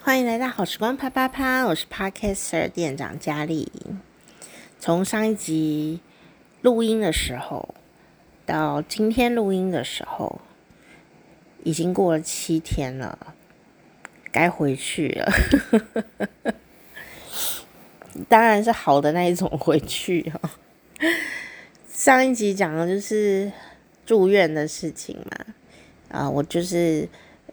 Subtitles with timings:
[0.00, 3.70] 欢迎来到好时光啪啪啪，我是 Podcaster 店长佳丽。
[4.78, 6.00] 从上一集
[6.62, 7.74] 录音的时候
[8.46, 10.40] 到今天录音的时候，
[11.64, 13.34] 已经过了七天了，
[14.32, 15.32] 该回去了。
[18.28, 20.50] 当然是好的那一种回去哦。
[21.90, 23.52] 上一集讲的就是
[24.06, 25.46] 住院的事情嘛，
[26.08, 27.06] 啊，我就是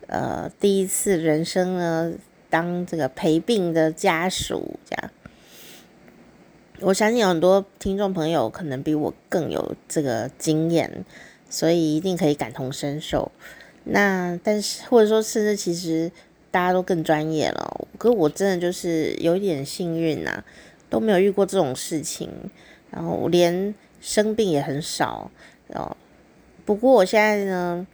[0.07, 2.13] 呃第一次人生呢。
[2.55, 5.11] 当这个陪病的家属，这样，
[6.79, 11.03] 我相信有很多听众朋友可能比我更有这个经验，
[11.49, 13.29] 所以一定可以感同身受。
[13.83, 16.09] 那但是或者说，甚至其实
[16.49, 17.87] 大家都更专业了。
[17.97, 20.41] 可我真的就是有一点幸运呐，
[20.89, 22.29] 都没有遇过这种事情，
[22.89, 25.29] 然后连生病也很少。
[25.73, 25.97] 哦，
[26.63, 27.85] 不过我现在呢，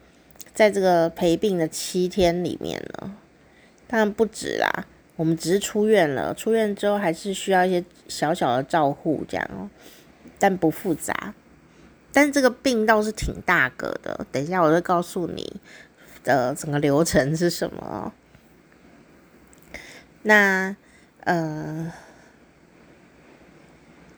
[0.53, 3.17] 在这个陪病的七天里面呢。
[3.91, 4.85] 当然不止啦，
[5.17, 9.69] 我们只是出院了，出院之后还是需要一些小小的照护这样哦，
[10.39, 11.33] 但不复杂。
[12.13, 15.59] 但这个病倒是挺大个的，等一下我会告诉你
[16.23, 18.13] 的整个流程是什么。
[20.23, 20.73] 那
[21.25, 21.91] 呃，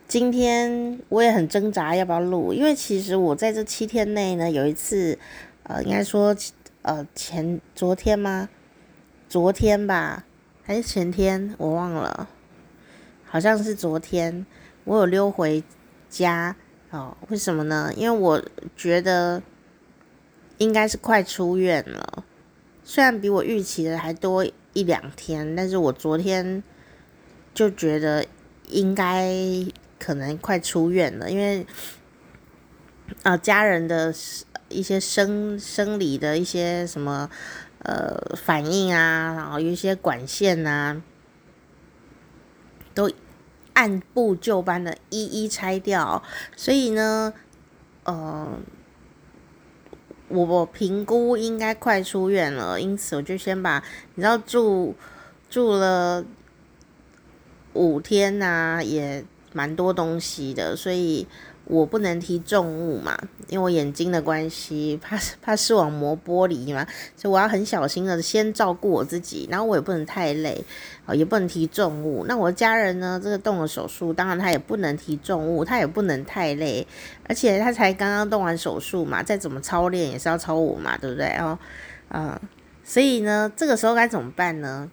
[0.08, 5.17] 今天我也很挣扎要不要录，因为其实我在这七天内呢，有一次
[5.64, 6.36] 呃，应该说
[6.84, 8.50] 呃前昨天吗？
[9.34, 10.26] 昨天吧，
[10.62, 12.30] 还是前天，我忘了，
[13.26, 14.45] 好像是昨天，
[14.84, 15.64] 我有溜回
[16.08, 16.56] 家
[16.92, 17.17] 哦。
[17.30, 17.92] 为什么呢？
[17.98, 18.40] 因为我
[18.78, 19.42] 觉得
[20.59, 22.23] 应该是快出院了，
[22.84, 26.62] 虽然比我预期的还多一两天，但是我昨天
[27.56, 28.23] 就觉得
[28.68, 29.34] 应该
[29.97, 31.66] 可能快出院了，因为
[33.23, 34.14] 啊、家人的
[34.70, 37.28] 一些生生理的一些什么。
[37.84, 41.02] 呃，反应啊，然后有一些管线啊，
[42.94, 43.12] 都
[43.73, 46.24] 按部就班的一一拆掉。
[46.56, 47.34] 所以呢，
[48.03, 48.47] 呃，
[50.30, 53.84] 我我评估应该快出院了，因此我就先把
[54.16, 54.96] 你知道住
[55.50, 56.24] 住了
[57.74, 61.28] 五天呐、也蛮多东西的，所以。
[61.66, 66.85] 我不能提重物嘛，因为我眼睛的关系， 怕怕视网膜剥离嘛，
[67.16, 70.62] 所以我要很小心的先照顾我自己，然后我也不能太累，
[71.06, 72.25] 啊，也不能提重物。
[72.28, 73.18] 那我家人呢？
[73.24, 76.85] 这个动了手术，当然他也不能提重物，他也不能太累，
[77.29, 81.28] 而且他才刚刚动完手术嘛，再怎么操练也是要超我嘛，对不对？
[81.38, 81.57] 哦，
[82.09, 82.38] 嗯，
[82.84, 84.91] 所以呢，这个时候该怎么办呢？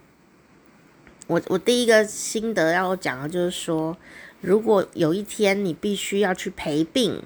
[1.27, 3.97] 我我第一个心得要讲的就是说。
[4.41, 7.21] 如果有一天你必须要去陪病，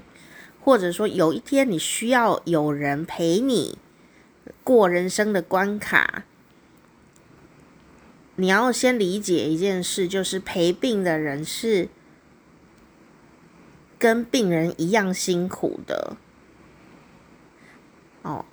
[0.62, 3.78] 或者说有一天你需要有人陪你
[4.64, 6.26] 过人生的关卡，
[8.36, 11.88] 你要先理解一件事，就是陪病的人是
[13.98, 16.18] 跟病人一样辛苦的。
[18.24, 18.44] 哦，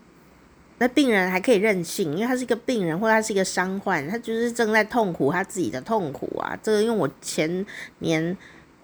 [0.82, 6.58] 那病人还可以任性，因为他是一个病人，或者他是一个伤患，他就是正在痛苦他自己的痛苦啊。
[6.60, 7.64] 这个因为我前
[8.00, 8.36] 年。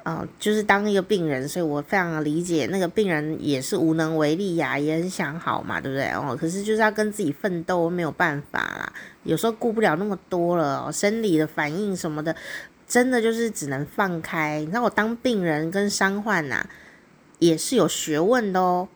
[0.05, 6.09] 啊、就是当一个病人，所以我非常理解那个病人也是无能为力呀，也很想好嘛，对不对？
[6.13, 8.91] 哦，可是就是要跟自己奋斗，没有办法啦。
[9.25, 12.35] 有时候顾不了那么多了，生理的反应什么的，
[12.87, 14.61] 真的就是只能放开。
[14.61, 16.65] 你知道我当病人跟伤患呐，
[17.39, 18.89] 也是有学问的哦。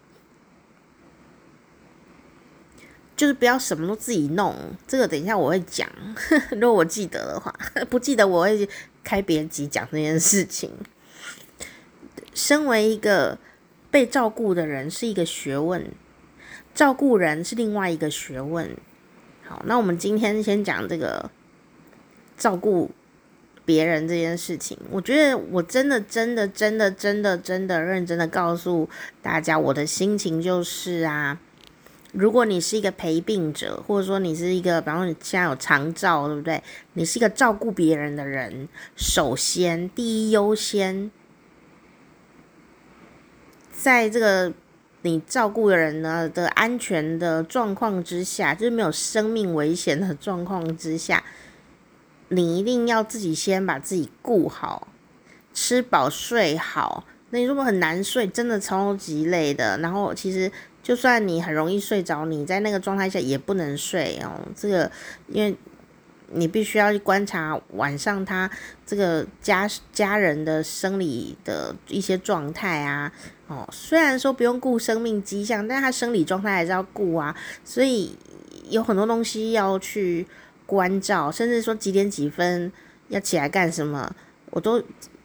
[3.23, 4.53] 就是不要什么都自己弄，
[4.85, 5.89] 这个等一下我会讲，
[6.61, 7.55] 如果我记得的话，
[7.89, 8.69] 不记得我会
[9.05, 10.73] 开别集讲这件事情。
[12.35, 13.39] 身为一个
[13.93, 15.93] 被照顾的人是一个学问，
[16.75, 18.77] 照顾人是另外一个学问。
[19.47, 21.31] 好，那我们今天先讲这个
[22.37, 22.91] 照顾
[23.65, 24.77] 别人这件事情。
[24.91, 28.89] 我觉得我真的、真的、真的、真的、真的认真的告诉
[29.23, 31.39] 大家，我的心情就是啊，
[32.13, 36.63] 如果你是一个陪病者，或者说你是一个，比方说你现在有长照，对不对？
[36.93, 41.11] 你是一个照顾别人的人，首先第一优先。
[43.73, 44.53] 在这个
[45.01, 51.25] 你照顾的人呢的安全的状况之下，就是没有生命危险的状况之下，
[52.29, 54.89] 你一定要自己先把自己顾好，
[55.55, 57.05] 吃饱睡好。
[57.31, 59.79] 那你如果很难睡，真的超级累的。
[59.79, 64.41] 然后其实就算你很容易睡着，你在那个状态下也不能睡哦。
[64.57, 64.91] 这个
[65.29, 65.57] 因为。
[66.35, 68.51] 你必须要去观察晚上他
[68.87, 73.13] 这个家家人的生理的一些状态啊，
[73.49, 77.37] 哦，虽然说不用顾生命迹象，但他生理状态还是要顾啊，
[77.67, 78.17] 所以
[78.71, 80.27] 有很多东西要去
[80.65, 82.73] 关照，甚至说几点几分
[83.09, 84.11] 要起来干什么，
[84.53, 84.83] 我都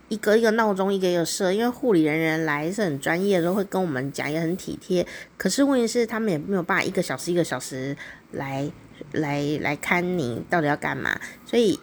[0.10, 1.52] 一个一个闹钟一个一个设。
[1.52, 5.06] 因为护理人员来是很专业，都会跟我们讲，也很体贴。
[5.38, 7.96] 可是问题是，他们也没有办法一个小时一个小时
[8.32, 8.70] 来
[9.12, 11.80] 来来看你到底要干嘛，所以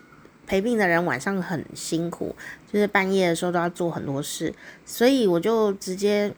[0.46, 2.34] 陪病的人晚上很辛苦，
[2.72, 4.54] 就是半夜的时候都要做很多事，
[4.84, 6.32] 所以我就直接。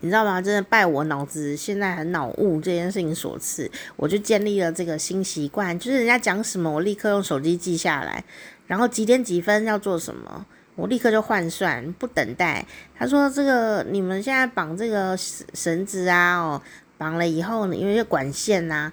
[0.00, 0.42] 你知道吗？
[0.42, 8.22] 真的拜我脑子现在很脑雾这件事情所赐，我就建立了这个新习惯，就是人家讲什么，我立刻用手机记下来，
[8.66, 10.44] 然后几点几分要做什么，
[10.76, 12.66] 我立刻就换算，不等待。
[12.96, 16.62] 他说：“这个你们现在绑这个绳子啊，哦，
[16.98, 18.92] 绑了以后呢，因为管线呐，啊，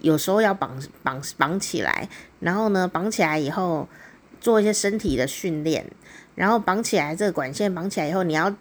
[0.00, 2.08] 有时候要绑绑绑起来，
[2.40, 3.88] 然后呢，绑起来以后
[4.40, 5.86] 做一些身体的训练，
[6.34, 8.54] 然后绑起来这个管线绑起来以后，你要。”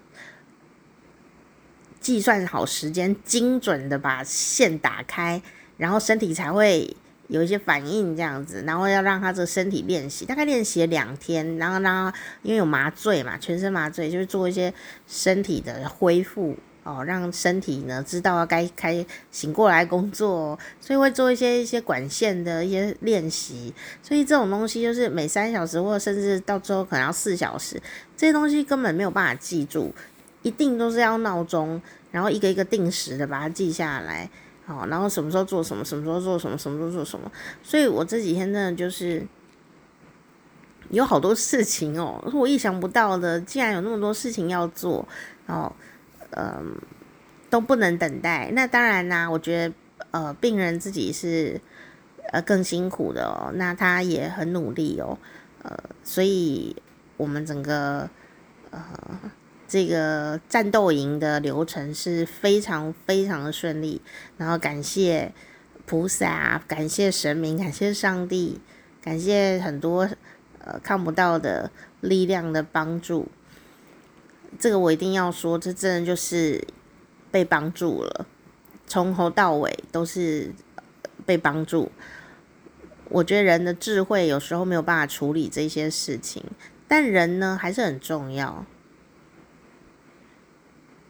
[2.02, 5.40] 计算好时间，精准的把线打开，
[5.78, 6.98] 然后身体才会
[7.32, 12.14] 有一些反应，这样子，然后要让他这个身体练习，大概练习了两天，然后让他
[12.44, 14.74] 因为有麻醉嘛，全身麻醉，就是做一些
[15.08, 23.74] 身体的恢复哦，让身体呢知道要该开醒过来工作，所以会做一些一些管线的一些练习，
[24.04, 27.82] 所以这种东西就是每三小时或者甚至到最后可能要四小时，
[28.18, 29.94] 这些东西根本没有办法记住。
[30.44, 31.80] 一定都是要闹钟，
[32.10, 34.28] 然后一个一个定时的把它记下来，
[34.64, 37.30] 好，然后什么时候做什么，什么时候做什么，什么时候做什么。
[37.64, 39.26] 所以我这几天真的就是
[40.90, 45.08] 有好多事情哦，是我意想不到的，竟然有那么多事情要做，
[45.48, 45.76] 然后
[46.32, 46.76] 嗯
[47.50, 48.52] 都不能等待。
[48.54, 49.74] 那当然啦，我觉得
[50.12, 51.60] 呃病人自己是
[52.32, 55.18] 呃更辛苦的哦，那他也很努力哦，
[55.64, 56.76] 呃，所以
[57.18, 58.10] 我们整个
[58.70, 58.80] 呃。
[59.72, 64.02] 这个战斗营的流程是非常非常的顺利，
[64.36, 65.32] 然后感谢
[65.86, 68.60] 菩萨，感谢神明，感谢上帝，
[69.02, 70.10] 感谢很多
[70.60, 71.72] 呃看不到的
[72.02, 73.30] 力量的帮助。
[74.60, 76.68] 这个我一定要说，这真的就是
[77.32, 78.26] 被帮助了，
[78.86, 80.52] 从头到尾都是
[81.26, 81.90] 被帮助。
[83.08, 86.44] 我觉得人的智慧有时候没有办法处理这些事情，
[86.90, 88.66] 但人呢还是很重要。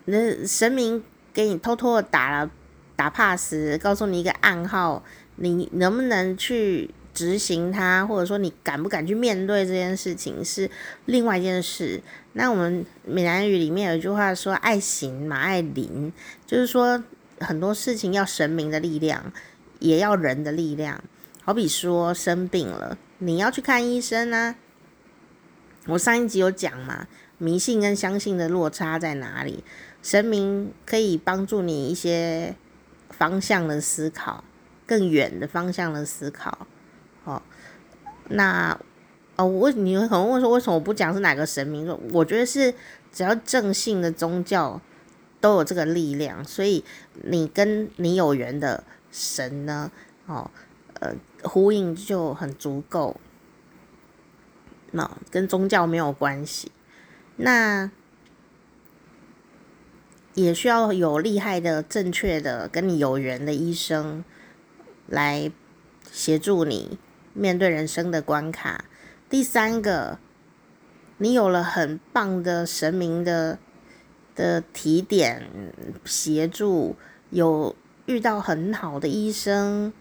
[0.05, 1.03] 那神明
[1.33, 2.51] 给你偷偷的打了
[2.95, 5.03] 打 pass，告诉你一个暗号，
[5.35, 10.69] 你能不能去执行它，或者说你敢不敢去面对这件事情是
[11.05, 12.01] 另外一件事。
[12.33, 16.13] 那我们闽南语里面有一句话说“爱行嘛爱灵”，
[16.45, 17.03] 就是说
[17.39, 19.31] 很多事情要神明的力量，
[19.79, 21.03] 也要人的力量。
[21.43, 24.55] 好比说生病了，你要去看医生啊。
[25.87, 27.07] 我上一集有讲嘛，
[27.39, 29.63] 迷信跟相信的落差在哪里？
[30.01, 32.55] 神明可以帮助你一些
[33.09, 34.43] 方向的思考，
[34.87, 36.65] 更远的方向的思考。
[37.23, 37.41] 哦，
[38.29, 38.79] 那
[39.35, 41.85] 哦，我你可能问说，为什么我不讲是哪个神明？
[41.85, 42.73] 说我觉得是
[43.11, 44.81] 只要正信的宗教
[45.39, 46.83] 都有这个力量，所以
[47.23, 49.91] 你跟你有缘的神呢，
[50.25, 50.49] 哦，
[50.99, 51.13] 呃，
[51.43, 53.15] 呼应就很足够。
[54.91, 56.71] 那跟宗教没有关系。
[57.35, 57.91] 那。
[60.33, 64.23] 也需要有厉害的、正确的、跟你有缘的医生
[65.07, 65.51] 来
[66.11, 66.97] 协助你
[67.33, 68.85] 面对人生的关卡。
[69.29, 70.19] 第三个，
[71.17, 73.59] 你有了很棒的神明的
[74.35, 75.49] 的提点
[76.05, 76.95] 协助，
[77.29, 79.91] 有遇到很好的医生。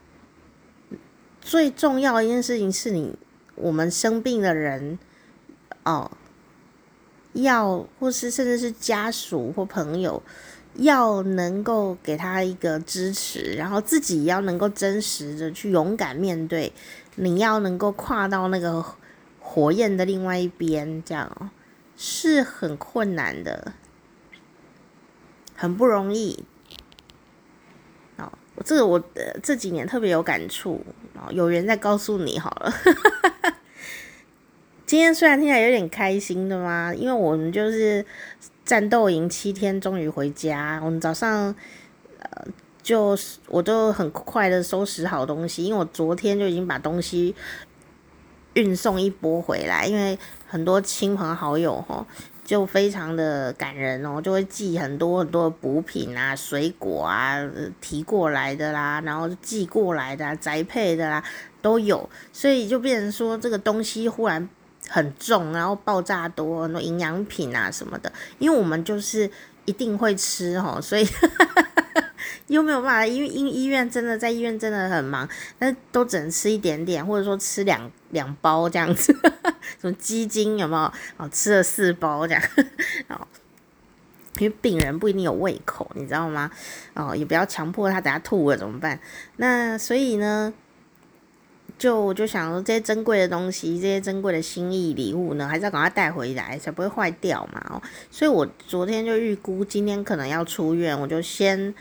[1.40, 3.18] 最重要的一件事情是你，
[3.54, 4.98] 我们生病的人
[5.84, 6.10] 哦。
[7.32, 10.22] 要，或是甚至是家属或朋友，
[10.74, 16.72] 要能够给他一个支持，然后自己要能够真实的去勇敢面对。
[17.16, 18.84] 你要能够跨到那个
[19.40, 21.50] 火焰的另外一边，这样
[21.96, 23.72] 是很困难的，
[25.54, 26.44] 很不容易。
[28.16, 28.32] 哦，
[28.64, 29.02] 这个我
[29.42, 30.84] 这几年特别有感触，
[31.14, 32.72] 哦有人在告诉你好了。
[34.90, 38.04] 今天虽然听起来有点开心的嘛，因为我们就是
[38.64, 40.80] 战斗营七天，终于回家。
[40.84, 41.54] 我们早上
[42.18, 42.44] 呃，
[42.82, 47.36] 就是我都很快的收拾好东西，因为我昨天就已经把东西
[48.54, 50.18] 运送一波回来，因为
[50.48, 52.04] 很多亲朋好友齁，
[52.44, 57.38] 就非常的感人哦，就会寄很多很多补品啊、水果啊
[57.80, 61.22] 提过来的啦，然后寄过来的、啊、宅配的啦
[61.62, 64.48] 都有，所以就变成说这个东西忽然。
[64.92, 69.30] 很重，然后爆炸多，很多营养品啊什么的，因为我们就是
[69.64, 71.06] 一定会吃哦，所以
[72.48, 75.28] 又没有办法，因为因医院真的在医院真的很忙，
[75.60, 79.14] 但是都只能吃一点点，或者说吃两两包这样子，
[79.80, 80.92] 什么鸡精有没有？
[81.18, 82.42] 哦，吃了四包这样，
[83.06, 83.28] 哦，
[84.40, 86.50] 因为病人不一定有胃口，你知道吗？
[86.94, 88.98] 哦，也不要强迫他等下吐了怎么办？
[89.36, 90.52] 那所以呢？
[91.80, 97.58] 就我就想说，这些珍贵的东西，这些珍贵的心意礼物呢，还是要赶快带回来，才不会坏掉嘛。
[97.70, 101.74] 哦，所以我昨天就预估今天可能要出院，我就先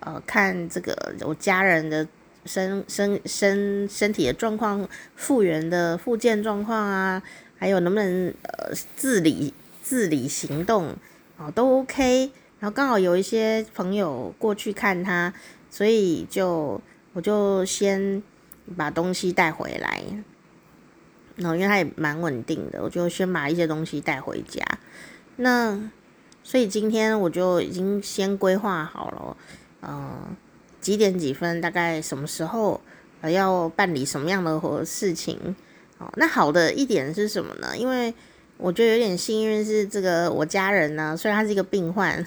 [0.00, 2.04] 呃看这个我家人的
[2.44, 7.22] 身身身身体的状况、复原的复健状况啊，
[7.56, 10.88] 还有能不能呃自理自理行动
[11.36, 12.32] 哦，都 OK。
[12.58, 15.32] 然后刚好有一些朋友过去看他，
[15.70, 16.80] 所以就
[17.12, 18.20] 我就先。
[18.76, 20.02] 把东西带回来，
[21.36, 24.64] 然后因为它也蛮稳定的，我就先把一些东西带回家。
[25.36, 25.90] 那
[26.42, 29.36] 所以今天我就已经先规划好了，
[29.80, 30.28] 呃，
[30.80, 32.80] 几点几分，大概什么时候
[33.20, 35.54] 呃要办理什么样的事情。
[35.98, 37.76] 哦，那好的一点是什么呢？
[37.76, 38.12] 因为
[38.58, 42.24] 我觉得有点幸运是这个我家人呢，虽然他是一个病患，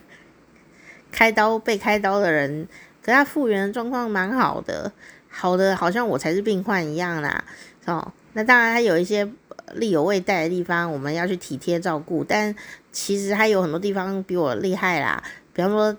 [1.10, 2.66] 开刀被开刀的人，
[3.02, 4.92] 可他复原的状况蛮好的。
[5.32, 7.44] 好的，好像我才是病患一样啦，
[7.86, 9.26] 哦，那当然他有一些
[9.74, 12.54] 力有未逮的地方，我们要去体贴照顾，但
[12.92, 15.22] 其实还有很多地方比我厉害啦，
[15.52, 15.96] 比方说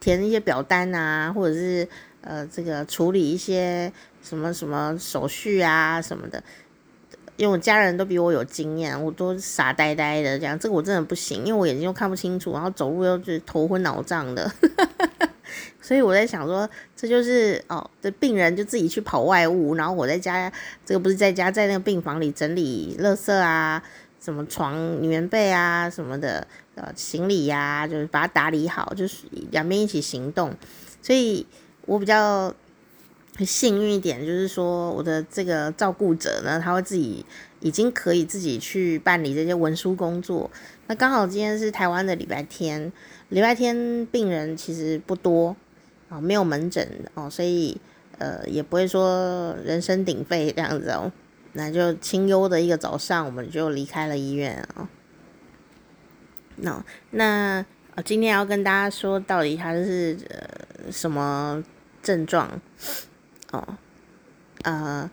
[0.00, 1.86] 填一些表单啊，或者是
[2.22, 6.42] 呃这个处理一些什么什么手续啊什么的，
[7.36, 14.50] 因为我家人都比我有经验，我都傻呆呆的这样，这个我真的不行，因为我眼睛又看不清楚，然后走路又是头昏脑胀的。
[15.82, 20.50] 所以我在想说，这就是哦，这病人就自己去跑外务，然后我在家，
[20.86, 23.82] 这个不是在家，在那个病房里整理垃圾啊，
[24.20, 26.46] 什么床、棉被啊什么的，
[26.76, 30.54] 呃，行李呀、就是把它打理好，就是两边一起行动。
[31.02, 31.44] 所以
[31.84, 32.54] 我比较
[33.40, 37.26] 幸运一点，就是说我的这个照顾者呢，他会自己
[37.58, 40.48] 已经可以自己去办理这些文书工作。
[40.86, 42.92] 那刚好今天是台湾的礼拜天，
[43.30, 45.56] 礼拜天病人其实不多。
[46.12, 47.80] 哦，没有门诊哦，所以
[48.18, 51.10] 呃也不会说人声鼎沸这样子哦，
[51.54, 54.90] 那就清幽的一个早上，我们就离开了医院啊。
[56.56, 57.64] 那那
[58.04, 61.64] 今天要跟大家说，到底他是呃什么
[62.02, 62.60] 症状？
[63.50, 63.66] 哦，
[64.64, 65.10] 呃，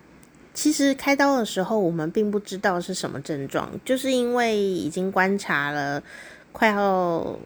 [0.53, 6.03] 其实开刀的时候我们并不知道是什么症状，就是因为已经观察了
[6.51, 7.39] 快要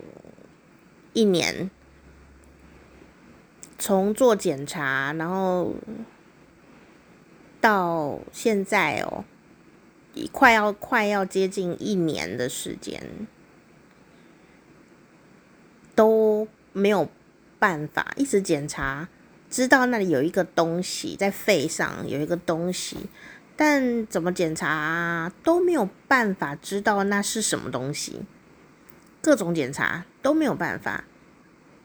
[1.13, 1.69] 一年。
[3.85, 5.75] 从做检查，然后
[7.59, 9.25] 到现在哦，
[10.31, 13.03] 快要快要接近一年的时间，
[15.93, 17.09] 都没有
[17.59, 19.09] 办法一直检查，
[19.49, 22.95] 知道那里有一个东西在肺上有一个东西，
[23.57, 28.21] 但怎么检查都没有办法知道那是什么东西，
[29.21, 31.03] 各种检查都没有办法。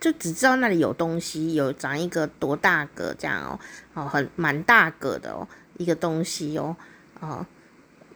[0.01, 3.59] 就只知道那里有东西，有长一个多大个这样哦，
[3.95, 6.77] 哦，很蛮大个的哦，一个东西哦，
[7.21, 7.45] 哦，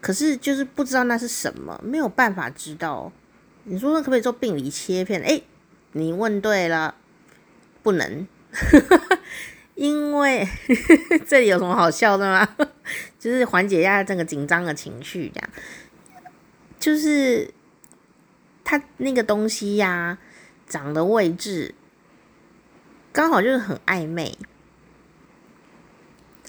[0.00, 3.10] 可是就是不知道那是什么，没有办法知道。
[3.64, 5.20] 你说可不可以做病理切片？
[5.22, 5.44] 诶，
[5.92, 6.94] 你问对了，
[7.82, 8.26] 不能，
[9.76, 10.48] 因为
[11.26, 12.48] 这里有什么好笑的吗？
[13.20, 15.50] 就是缓解一下这个紧张的情绪，这样，
[16.80, 17.52] 就是
[18.64, 20.18] 他那个东西呀、
[20.72, 21.74] 长的位置
[23.12, 24.38] 刚好就是很暧昧，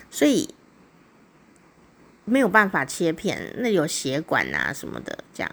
[0.10, 0.56] 所以
[2.24, 3.54] 没有办法切片。
[3.58, 5.52] 那有血管啊什么的，这样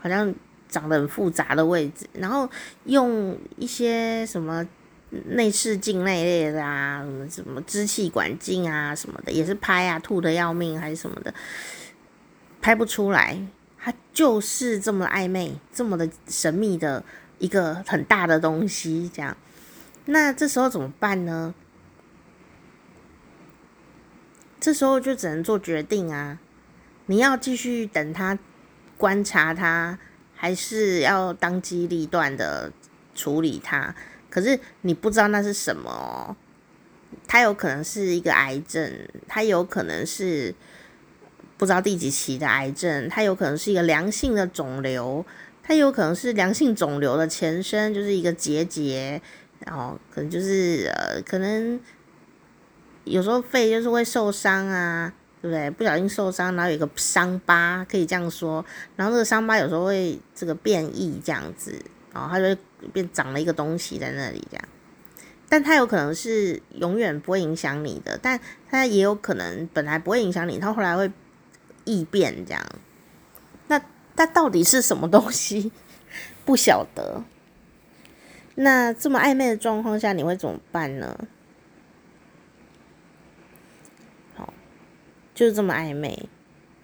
[0.00, 0.34] 好像
[0.68, 2.08] 长得很复杂的位置。
[2.12, 2.50] 然后
[2.86, 4.66] 用一些什么
[5.26, 11.32] 内视镜那一类的啊，什么什么支气管镜啊什么的，也是拍啊，吐的要命还是什么的，
[12.60, 13.40] 拍不出来。
[13.78, 17.04] 它就是这么暧昧，这么的神秘的。
[17.38, 19.36] 一个很大的东西，这样，
[20.06, 21.54] 那这时候怎么办呢？
[24.60, 26.40] 这时候就只能做决定啊！
[27.06, 28.36] 你要继续等他
[28.96, 29.98] 观察他，
[30.34, 32.72] 还是要当机立断的
[33.14, 33.94] 处理他？
[34.28, 36.36] 可是你不知道那是什么哦，
[37.28, 38.92] 他有可能是一个癌症，
[39.28, 40.52] 他有可能是
[41.56, 45.24] 不知道第几期的癌症，他有可能是一个良性的肿瘤。
[45.68, 49.20] 它有可能是良性肿瘤的前身，就是一个结节，
[49.66, 51.78] 然后可能就是呃，可能
[53.04, 55.70] 有时候肺就是会受伤啊，对不对？
[55.70, 58.64] 不小心受伤，然后有一个伤疤，可以这样说。
[58.96, 61.78] 然后这个伤疤有时候会这个变异这样子，
[62.14, 62.58] 然后它就会
[62.94, 64.64] 变长了一个东西在那里这样。
[65.50, 71.12] 但它有可能是永远不会影响你的，但它也有可能本来不会影响你，它后来会
[71.84, 72.64] 异变这样。
[74.18, 75.72] 那到底是什么东西？
[76.44, 77.22] 不晓得。
[78.56, 81.16] 那这么暧昧的状况下，你会怎么办呢？
[84.34, 84.52] 好，
[85.32, 86.28] 就是这么暧昧。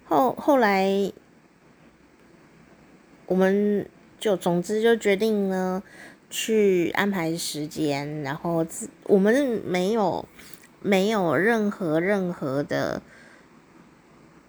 [0.05, 1.11] 后后来，
[3.25, 5.83] 我们就总之就决定呢，
[6.29, 8.65] 去安排时间，然后
[9.03, 10.25] 我们没有
[10.81, 13.01] 没有任何任何的，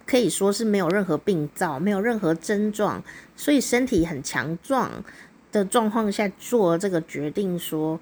[0.07, 3.03] 可以说是没有任何病灶，没有任何症状，
[3.35, 5.03] 所以身体很强壮
[5.51, 7.99] 的状况下做这个决定说，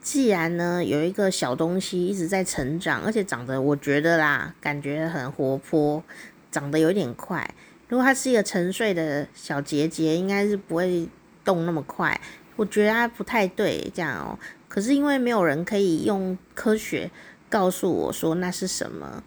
[0.00, 6.02] 既然呢有一个小东西一直在成长，而且长得我觉得啦，感觉很活泼，
[6.50, 7.48] 长得有点快。
[7.88, 11.08] 如果它是一个沉睡的小结节，应该是不会
[11.44, 12.20] 动那么快。
[12.56, 14.36] 我觉得它不太对，这样哦。
[14.68, 17.08] 可是因为没有人可以用科学
[17.48, 19.22] 告诉我说那是什么，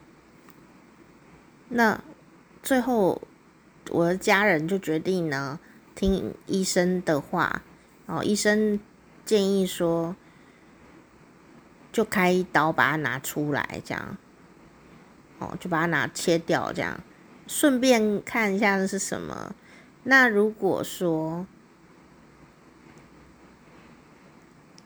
[1.70, 2.02] 那
[2.62, 3.22] 最后
[3.90, 5.60] 我的家人就决定呢。
[5.96, 7.62] 听医生的话，
[8.06, 8.80] 哦，医生
[9.26, 10.16] 建议说，
[11.92, 14.16] 就开一刀把它拿出来，这样，
[15.40, 17.04] 哦，就把它拿切掉，这样，
[17.48, 19.54] 顺便看一下那是什么。
[20.04, 21.46] 那如果说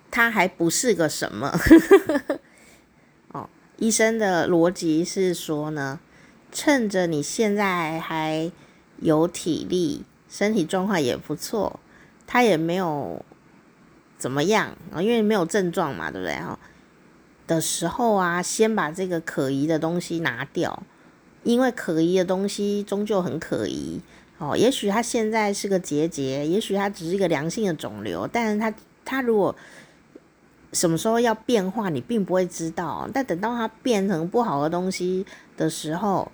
[0.10, 1.56] 它还不是个什么，
[3.34, 6.00] 哦，医生的逻辑是说呢，
[6.54, 8.50] 趁着你现在还
[9.00, 10.04] 有体力。
[10.30, 11.80] 身体状况也不错，
[12.26, 13.24] 他也没有
[14.18, 16.34] 怎么样啊，因为没有症状嘛，对不对？
[16.38, 16.58] 哈，
[17.46, 20.82] 的时候啊，先把这个可疑的东西拿掉，
[21.44, 24.02] 因为可疑的东西终究很可疑
[24.40, 24.58] 哦。
[24.58, 28.74] 也许他现在是个结节，也许他只是一个良性的肿瘤，但是他
[29.06, 29.56] 他如果
[30.72, 33.08] 什么时候要变化，你并不会知道。
[33.14, 35.24] 但等到它变成不好的东西
[35.56, 36.32] 的时候，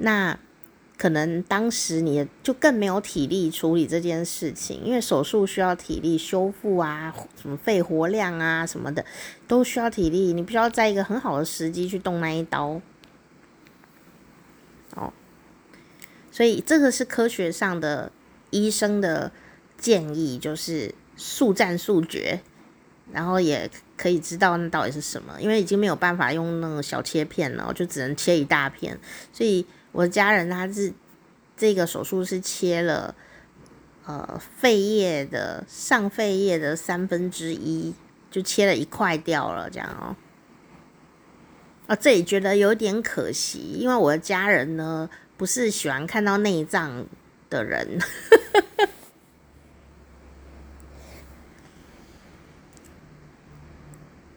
[0.00, 0.38] 那。
[1.00, 7.10] 可能当时你就更没有体力处理这件事情，因为手术需要体力修复啊，
[7.40, 9.02] 什么肺活量啊什么的
[9.48, 12.82] 都需要体力，你必须要在一个很好的时机去动那一刀。
[14.94, 15.10] 哦，
[16.30, 18.12] 所以这个是科学上的
[18.50, 19.32] 医生的
[19.78, 22.42] 建议，就是速战速决，
[23.10, 29.00] 然后也可以知道那到底是什么，因为已经没有办法用那个小切片了，就只能切一大片，
[29.32, 29.64] 所以。
[29.92, 30.92] 我家人他是
[31.56, 33.14] 这个手术是切了
[34.06, 37.94] 呃肺叶的上肺叶的三分之一，
[38.30, 40.16] 就切了一块掉了这样哦。
[41.86, 47.04] 啊，这也觉得有点可惜，因为我的家人呢不是喜欢看到内脏
[47.48, 47.98] 的人。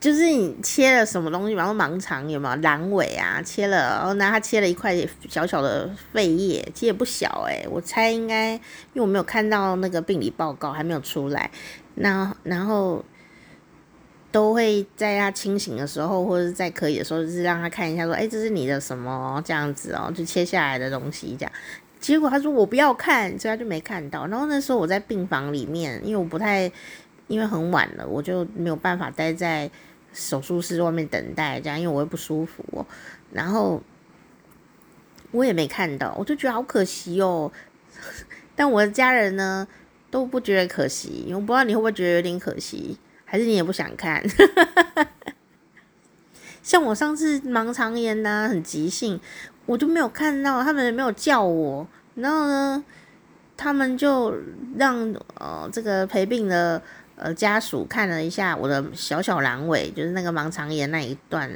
[0.03, 3.41] 就是你切了什么东西，比方说盲肠有没有阑尾啊？
[3.41, 4.93] 切了，然后拿它切了一块
[5.29, 8.59] 小小的肺叶，其实也不小诶，我猜应该，因
[8.95, 11.49] 为我没有看到那个病理报告，还没有出来。
[11.95, 13.01] 那然后
[14.29, 21.51] 都会在他清醒的时候，或者是在可以的时候，就是让他看一下，说，哎，这是你的什么这样子哦，就切下来的东西这样。
[22.01, 24.27] 结果他说我不要看，所以他就没看到。
[24.27, 26.69] 然后那时候我在病房里面，因为我不太，
[27.29, 29.71] 因为很晚了，我就没有办法待在。
[30.13, 32.85] 手术室外面等待，这样，因为我会不舒服，
[33.31, 33.81] 然后
[35.31, 37.51] 我也没看到，我就觉得好可惜喔。
[38.55, 39.67] 但我的家人呢
[40.11, 44.23] 都不觉得可惜，我不知道你会不会觉得有点可惜，还是你也不想看？
[46.61, 49.19] 像我上次盲肠炎呐，很急性，
[49.65, 52.85] 我就没有看到，他们也没有叫我，然后呢，
[53.57, 54.37] 他们就
[54.77, 56.81] 让呃这个陪病的。
[57.23, 61.49] 呃，家属看了一下我的小小阑尾，就是那个盲肠炎那一段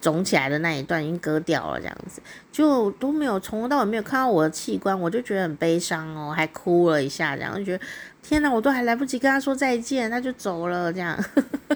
[0.00, 7.84] 肿起来的那一段已经割掉了，这样子就都没有从头到尾没有看到我的器官，我就觉得很悲伤哦，还哭了一下，然后觉得
[8.20, 11.16] 天哪，我都还来不及跟他说再见，他就走了，这样。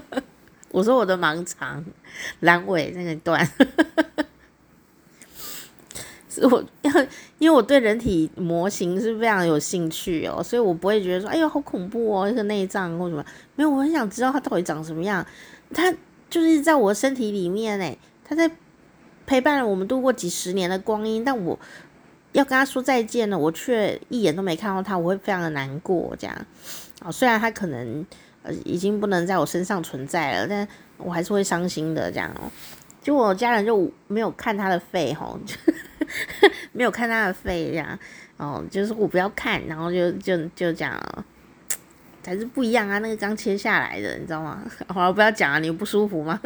[0.72, 1.84] 我说我的盲肠
[2.42, 3.48] 阑尾那个段。
[6.28, 6.64] 是我，
[7.38, 15.24] 因为我对人体模型是非常有兴趣哦，所以我不会觉得说，哎呦，好恐怖哦，一个内脏或什么，没有，我很想知道它到底长什么样。
[15.74, 15.92] 它
[16.30, 18.50] 就是在我身体里面诶，它在
[19.26, 21.58] 陪伴了我们度过几十年的光阴，但我
[22.32, 26.14] 要跟他说再见了，我却一眼都没看到它，我会非常的难过。
[26.18, 26.46] 这样
[27.00, 28.06] 啊，虽然它可能
[28.42, 30.68] 呃已经不能在我身上存在了，但
[30.98, 32.10] 我还是会伤心的。
[32.10, 32.50] 这样哦，
[33.02, 35.38] 就我家人就没有看他的肺吼。
[36.72, 37.98] 没有看他的肺这样
[38.36, 41.00] 哦，就是我不要看，然后就就就这样，
[42.22, 44.62] 才是不一样啊，那个刚切下来的，你知道吗？
[44.88, 46.40] 好了，不要讲啊，你不舒服吗？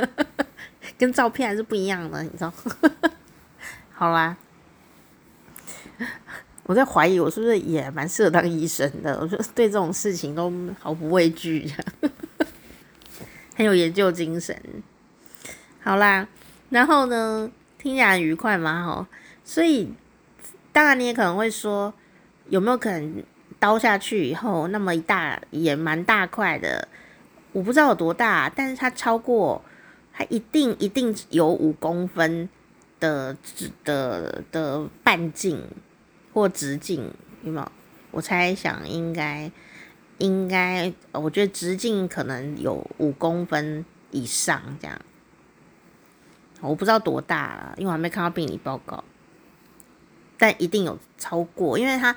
[0.97, 2.53] 跟照片还是不一样的，你知道？
[3.93, 4.37] 好啦，
[6.65, 11.71] 我在怀疑我是不是也蛮适合当医生的，我就对这种事情都毫不畏惧，
[13.57, 14.57] 很有研究精神。
[15.83, 16.27] 好啦，
[16.69, 19.07] 然后呢，听起来很愉快嘛，吼，
[19.51, 19.93] 所以
[20.73, 21.93] 当然你也可能会说，
[22.51, 23.25] 有没有可能
[23.59, 26.87] 刀下去以后那么一大也蛮大块的？
[27.51, 29.61] 我不知道有多大，但是它超过，
[30.13, 32.49] 它一定一定有五公分
[33.01, 35.61] 的直的的半径
[36.33, 37.73] 或直径，有没有？
[38.13, 39.51] 我猜想应该
[40.19, 44.97] 应该，我觉得直径可能有五公分以上这样。
[46.61, 49.03] 我不知道多大了，因为我还没看到病理报告，
[50.41, 52.13] 但一定有超过，因为它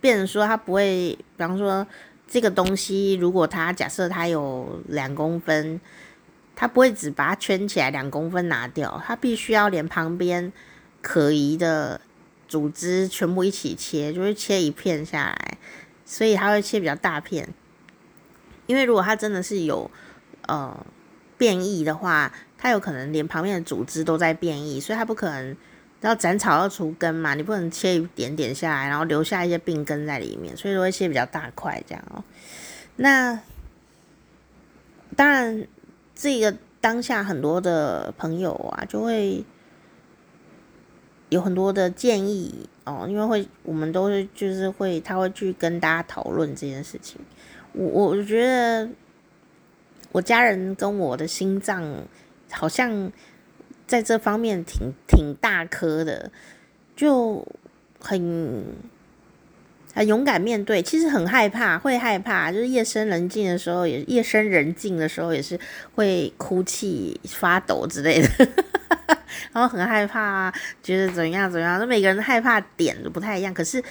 [0.00, 1.86] 变成说它不会，比方说
[2.26, 5.78] 这个东西，如果它假设它有两公分，
[6.56, 10.50] 它不会只把它圈起来两公分拿掉，它必须要连旁边
[11.02, 12.00] 可疑的
[12.48, 15.58] 组织全部一起切，就会切一片下来，
[16.06, 17.48] 所以它会切比较大片，
[18.66, 19.90] 因为如果它真的是有
[20.46, 20.86] 呃
[21.36, 22.32] 变异的话。
[22.56, 25.54] 它有可能连旁边的组织都在变异，所以它不可能
[26.04, 32.22] 要斩草要除根嘛，你不能切一点点下来，然后留下一些病根在里面，所以说会切比较大块这样哦。
[32.96, 33.40] 那
[35.16, 35.66] 当然，
[36.14, 39.44] 这个当下很多的朋友啊，就会
[41.30, 47.20] 有很多的建议哦，因为会我们都是就是会他会去跟大家讨论这件事情。
[47.72, 48.88] 我我觉得
[50.12, 51.82] 我家人跟我的心脏。
[52.50, 53.10] 好像
[53.86, 56.30] 在这方面挺挺大颗的，
[56.96, 57.46] 就
[58.00, 58.64] 很
[59.92, 60.82] 很勇敢面对。
[60.82, 65.58] 其实很害怕，会害怕，就是夜深人静的时候，也夜深人静的时候，也是
[65.94, 68.28] 会哭泣、发抖之类的。
[69.52, 73.52] 然后很害怕，觉得怎样怎样，那每个人害怕点都不太一样。
[73.52, 73.82] 可是，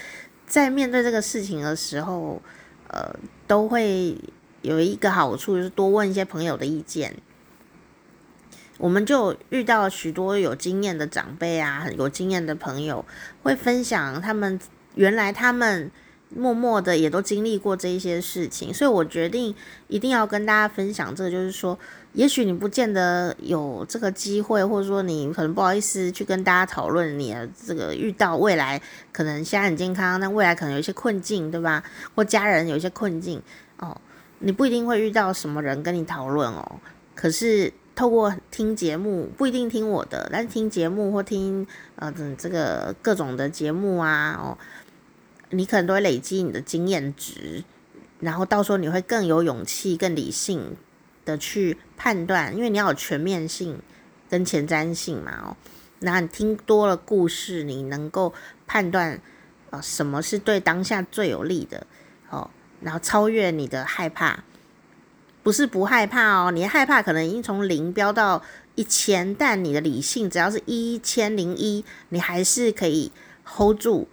[0.45, 2.41] 在面对这个事情的时候，
[2.87, 3.13] 呃，
[3.45, 4.17] 都会
[4.61, 7.13] 有一个好处，就是多问一些朋友的意见。
[8.83, 13.05] 我们就遇到许多有经验的长辈啊，有经验的朋友，
[13.41, 14.59] 会分享他们
[14.95, 15.89] 原来他们
[16.27, 19.55] 默默的也都经历过这一些事情，所以我决定
[19.87, 21.79] 一定要跟大家分享这个，就是说，
[22.11, 28.81] 也许你不见得有这个机会，或者说你可能不好意思去跟大家讨论你的这个遇到未来
[29.13, 31.81] 可能现在很健康，但未来可能有一些困境，对吧？
[32.15, 33.41] 或家人有一些困境
[33.77, 33.95] 哦，
[34.39, 36.81] 你不一定会遇到什么人跟你讨论哦，
[37.15, 37.71] 可是。
[37.95, 44.57] 透过听节目，不一定听我的，但是听节目或听呃这个各种的节目啊，哦，
[45.51, 47.63] 你可能都会累积你的经验值，
[48.19, 50.75] 然后到时候你会更有勇气、更理性
[51.23, 53.79] 的去判断，因为你要有全面性
[54.27, 55.57] 跟前瞻性嘛，哦，
[55.99, 58.33] 那你听多了故事，你能够
[58.65, 59.21] 判断
[59.69, 61.85] 啊什么是对当下最有利的，
[62.31, 62.49] 哦，
[62.81, 64.43] 然后超越你的害怕。
[65.43, 68.41] 不是不害怕哦，你害怕可能已经从零飙到
[68.75, 73.11] 一千，但你的理性只要是一千零一，你还是可以
[73.45, 74.07] hold 住，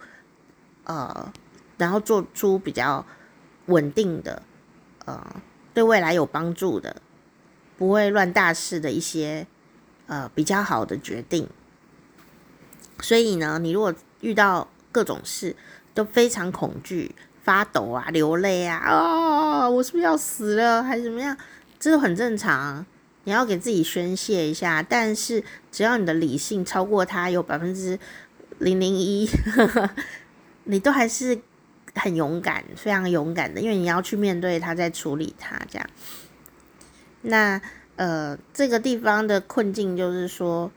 [0.83, 1.31] 呃，
[1.77, 3.05] 然后做出比较
[3.67, 4.43] 稳定的，
[5.05, 5.41] 呃，
[5.73, 7.01] 对未来有帮助的，
[7.77, 9.47] 不会乱大事的一些，
[10.07, 11.47] 呃，比较好的决定。
[12.99, 15.55] 所以呢，你如果遇到各种事
[15.93, 17.15] 都非常恐惧。
[17.43, 21.35] 发抖啊，流泪啊，啊、哦，我是不是要死了，还是怎么样？
[21.79, 22.85] 这都很正常，
[23.23, 24.83] 你要给自己宣泄一下。
[24.83, 27.97] 但是只要你的理性超过他有百分之
[28.59, 29.27] 零零一，
[30.65, 31.41] 你都还是
[31.95, 35.89] 很勇敢，非常勇敢的，因为你要去面对他，再处理他，这样。
[37.23, 37.59] 那
[37.95, 40.71] 呃，这个地方的困境就是说，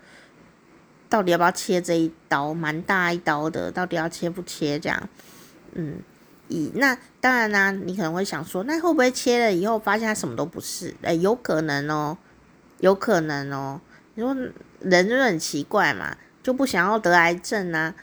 [1.10, 2.54] 到底要不要切这一刀？
[2.54, 4.78] 蛮大一刀的，到底要切不切？
[4.78, 5.08] 这样，
[5.74, 5.98] 嗯。
[6.48, 10.94] 以那当然啦、你可能会想说，那会不会切了以后发现它什么都不是？
[11.02, 12.16] 诶、有可能哦，
[12.80, 13.80] 有可能哦。
[14.14, 14.36] 你说
[14.80, 17.94] 人就很奇怪嘛，就不想要得癌症啊。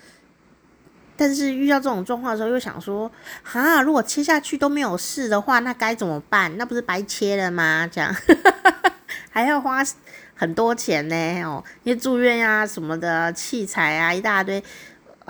[1.15, 3.12] 但是遇到这种状况的时候，又想说，
[3.43, 6.58] 哈，如果切下去都没有事的话，那该怎么办？
[6.58, 7.88] 那不是白切了吗？
[7.91, 8.15] 这样
[9.30, 9.84] 还要花
[10.34, 14.63] 很多钱呢哦，因为住院呀、啊、什么的器材啊一大堆。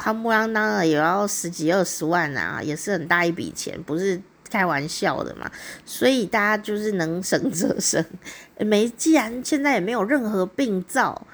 [0.04, 5.52] 他木啷当的也要十几二十万啊，也是很大一笔钱，不是开玩笑的嘛。
[5.86, 8.04] 所以大家就是能省则省，
[8.58, 11.28] 没既然现在也没有任何病灶，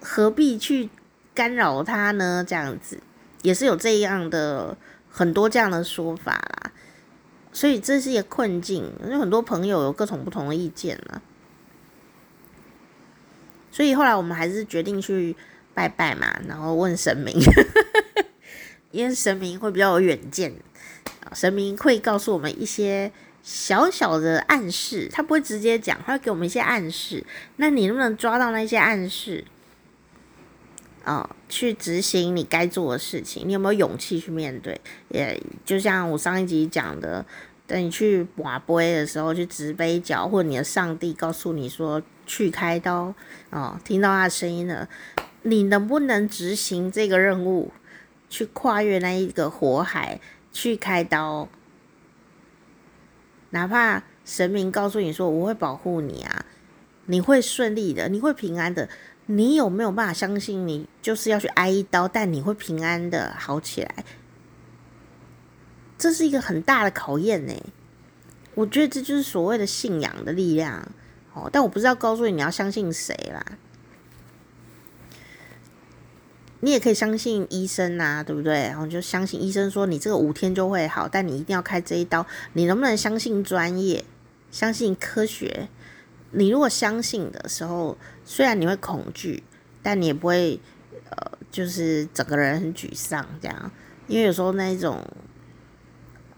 [0.00, 0.88] 何必去
[1.34, 2.42] 干扰他呢？
[2.48, 2.98] 这样子
[3.42, 4.74] 也是有这样的
[5.10, 6.72] 很多这样的说法啦。
[7.52, 11.20] 所以这是一个困境，有很多朋友有各种不同的意见了。
[13.70, 15.36] 所以后来我们还是决定去
[15.74, 17.34] 拜拜嘛，然后问神明，
[18.92, 20.54] 因为神明会比较有远见，
[21.32, 23.10] 神明会告诉我们一些
[23.42, 27.24] 小小的暗示，他不会直接讲，他会给我们一些暗示。
[27.56, 29.44] 那你能不能抓到那些暗示？
[31.04, 34.80] 哦，去执行你该做的事情，你有没有勇气去面对？
[35.08, 37.26] 也就像我上一集讲的，
[37.66, 43.14] 等你去拔杯的时候，去掷杯角，或者你的上帝告诉你说去开刀，
[43.50, 44.88] 哦，听到他的声音了，
[45.46, 47.70] 你能不能执行这个任务，
[48.28, 51.48] 去跨越那一个火海，去开刀？
[53.50, 56.46] 哪怕神明告诉你说我会保护你啊，
[57.04, 58.88] 你会顺利的，你会平安的。
[59.26, 64.04] 你有没有办法相信你就是要去挨一刀，但你会平安的好起来？
[65.96, 67.52] 这是一个很大的考验呢。
[68.54, 70.90] 我觉得这就是所谓的信仰的力量
[71.34, 71.50] 哦。
[71.52, 73.44] 但我不知道告诉你你要相信谁啦。
[76.64, 78.54] 你也可以相信医生呐，对不对？
[78.54, 82.26] 然后就相信医生说你这个五天就会好，但你一定要开这一刀。
[82.54, 84.02] 你能不能相信专业？
[84.50, 85.68] 相信科学？
[86.30, 89.42] 你如果相信的时候，虽然你会恐惧，
[89.82, 90.58] 但你也不会，
[91.10, 93.70] 呃，就是整个人很沮丧这样。
[94.06, 95.06] 因为有时候那种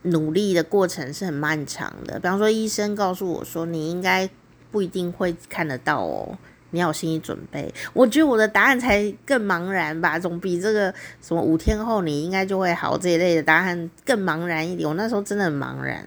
[0.03, 2.19] 努力的过程是很漫长的。
[2.19, 4.29] 比方说，医生告诉我说，你应该
[4.73, 6.37] 不一定会看得到哦，
[6.77, 7.73] 你要有心理准备。
[7.93, 14.89] 我觉得我的答案才更茫然吧，总比这个什么五天后你应该就会好这一类的答案更茫然一点。
[14.89, 16.07] 我那时候真的很茫然，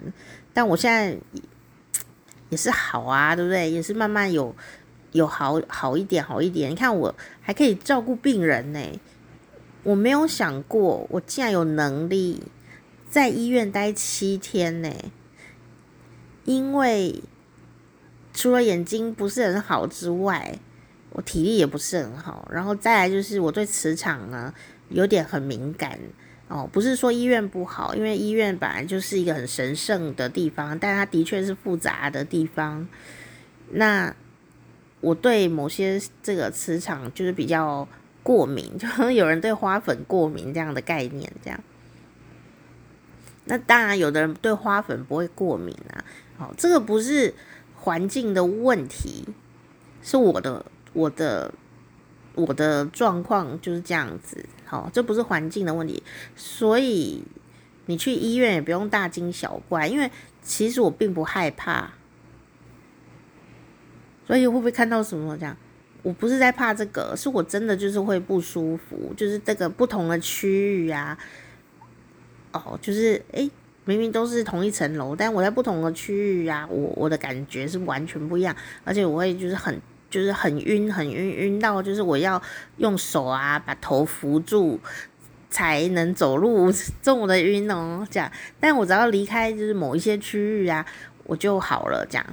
[0.53, 1.17] 但我现在。
[2.51, 3.69] 也是好啊，对不对？
[3.69, 4.55] 也是慢慢有
[5.11, 6.71] 有好好一点，好一点。
[6.71, 8.79] 你看我还可以照顾病人呢，
[9.83, 12.41] 我没有想过我竟然有能力
[13.07, 14.91] 在医院待七天呢。
[16.45, 17.21] 因为
[18.39, 20.57] 除了眼睛不是很好之外，
[21.09, 22.47] 我体力也不是很好。
[22.49, 24.53] 然后再来就是我对磁场呢
[24.87, 25.99] 有点很敏感。
[26.47, 32.87] 哦，不是说医院不好，因为医院本来就是一个很神圣的地方，但它的确是复杂的地方。
[33.71, 34.15] 那
[35.01, 37.85] 我对某些这个磁场就是比较
[38.23, 41.59] 过敏，就有人对花粉过敏这样的概念，这样。
[43.43, 46.05] 那当然，有的人对花粉不会过敏啊。
[46.37, 47.33] 哦，这个不是
[47.79, 49.25] 环境的问题，
[50.01, 51.53] 是我的我的。
[52.35, 56.01] 我的状况就是这样子，好，这不是环境的问题，
[56.37, 57.21] 所以
[57.87, 60.09] 你去医院也不用大惊小怪，因为
[60.41, 61.91] 其实我并不害怕，
[64.25, 65.57] 所以会不会看到什么这样？
[66.01, 71.17] 我不是在怕这个，是我真的就是会不舒服，就是这个不同的区域啊，
[72.53, 73.51] 哦，就是诶，
[73.89, 79.81] 明明都是同一层楼，但我在不同的区域啊，我我的感觉是完全不一样，而且我会就是很。
[80.11, 82.41] 就是很晕，很晕，晕到就是我要
[82.77, 84.79] 用手啊把头扶住
[85.51, 88.31] 才能走路，这么的晕哦，这样。
[88.59, 90.83] 但我只要离开就是某一些区域啊，
[91.25, 92.25] 我就好了，这样。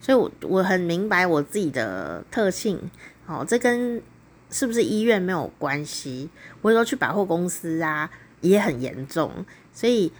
[0.00, 2.90] 所以我我很明白我自己的特性，
[3.26, 4.00] 哦，这跟
[4.48, 6.30] 是不是医院没有关系。
[6.62, 8.08] 我有时候去百货公司啊
[8.40, 9.44] 也很严重，
[9.74, 10.10] 所以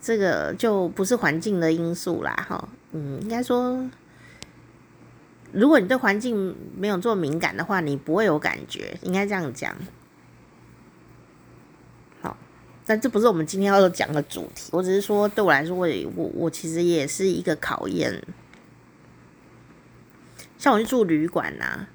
[0.00, 3.88] 这个就不是环境的因素啦，哈，嗯，应该说。
[5.50, 9.74] 如果你对环境没有这么敏感的话，你不会有感觉，应该这样讲。
[12.20, 12.36] 好，
[12.84, 14.68] 但这不是我们今天要讲的主题。
[14.72, 18.22] 我只是说，对我来说，我我我其实也是一个考验。
[20.58, 21.86] 像我去住旅馆呐，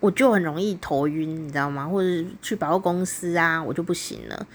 [0.00, 1.88] 我就很容易头晕，你知道吗？
[1.88, 4.46] 或者去百货公司啊，我就不行了。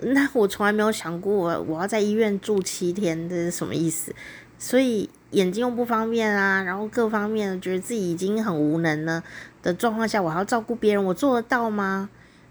[0.00, 4.14] 那我从来没有想过，我要在医院住七天，这是什么意思？
[4.58, 5.10] 所以。
[5.32, 9.22] 眼睛又不方便啊，然后各方面觉得自己已经很无能了
[9.60, 12.08] 的状况下，我还要照顾别人，我做得到吗？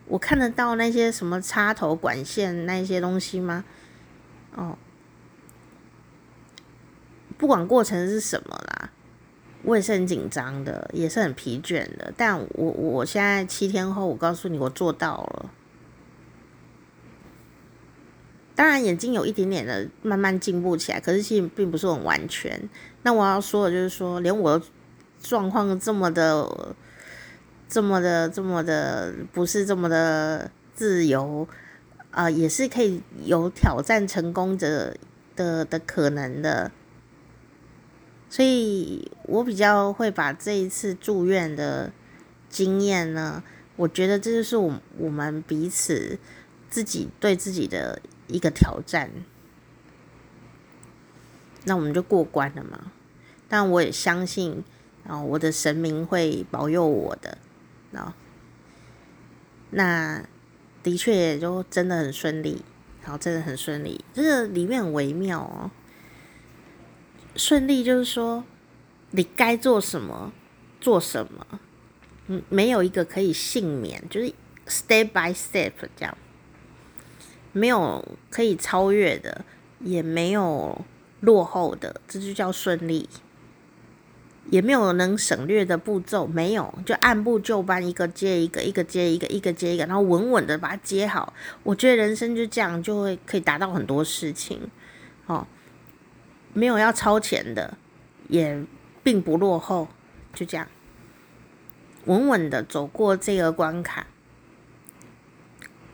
[0.08, 3.64] 我看得到那些什么插头管线那些东西吗？
[4.54, 4.78] 哦，
[7.38, 8.92] 不管过程是什么啦，
[9.64, 12.14] 我也是很紧张的，也是很疲倦的。
[12.16, 15.50] 但我我现在七天后，我告诉你，我做到了。
[18.56, 22.70] 当然，眼睛有一点点的慢慢进步起来，可是其实并不是很完全。
[23.04, 24.62] 那我要说的就是说，连我
[25.22, 26.74] 状况这么的、
[27.68, 31.46] 这么的、这么的不是这么的自由，
[32.12, 34.96] 啊、也是可以有挑战成功者
[35.36, 36.72] 的的可能的。
[38.30, 41.92] 所以我比较会把这一次住院的
[42.50, 43.44] 经验呢，
[43.76, 46.18] 我觉得这就是我我们彼此
[46.70, 48.02] 自己对自己的。
[48.28, 49.10] 一个挑战，
[51.66, 52.92] 那我们就过关了嘛。
[53.48, 54.64] 但我也相信
[55.08, 57.38] 啊，我的神明会保佑我的
[57.94, 58.16] 啊。
[59.72, 60.24] 那
[60.82, 62.64] 的确也就真的很顺利，
[63.04, 64.04] 好，真的很顺利。
[64.14, 65.72] 这个里面很微妙哦。
[67.36, 68.44] 顺利就是说，
[69.12, 70.32] 你该做什么
[70.80, 71.60] 做什么，
[72.28, 74.34] 嗯，没有一个可以幸免，就是
[74.68, 76.18] step by step 这样，
[77.56, 79.46] 没有可以超越的，
[79.80, 80.84] 也没有
[81.22, 83.08] 落后的，这就叫顺利。
[84.52, 91.34] 也没有能省略的步骤，没有，就按部就班，一个接一个，一个接一个，一个接一个，然后稳稳的把它接好。
[91.64, 94.70] 我觉得人生就这样，就会可以达到很多事情。
[95.26, 95.48] 哦，
[96.54, 97.76] 没有要超前的，
[98.28, 98.64] 也
[99.02, 99.88] 并不落后，
[100.34, 100.68] 就这样，
[102.04, 104.06] 稳稳的走过这个关卡，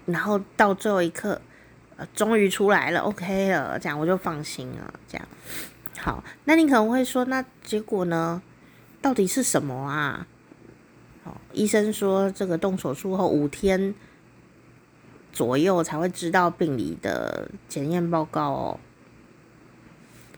[0.05, 1.39] 然后到最后一刻，
[2.13, 5.27] 终于出来了，OK 了，这样我就放心了，这样。
[5.99, 8.41] 好，那你可能会说，那结果呢？
[9.01, 10.25] 到底是什么啊？
[11.23, 13.93] 哦，医生说这个动手术后五天
[15.31, 18.79] 左右才会知道病理的检验报告哦，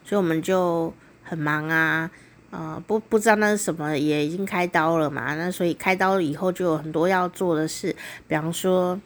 [0.04, 2.12] 所以我们就很忙啊，
[2.52, 7.95] 呃，不不知道那是什么，也已经开刀了嘛，那所以开刀以后就有很多要做的事，
[8.28, 8.99] 比方说。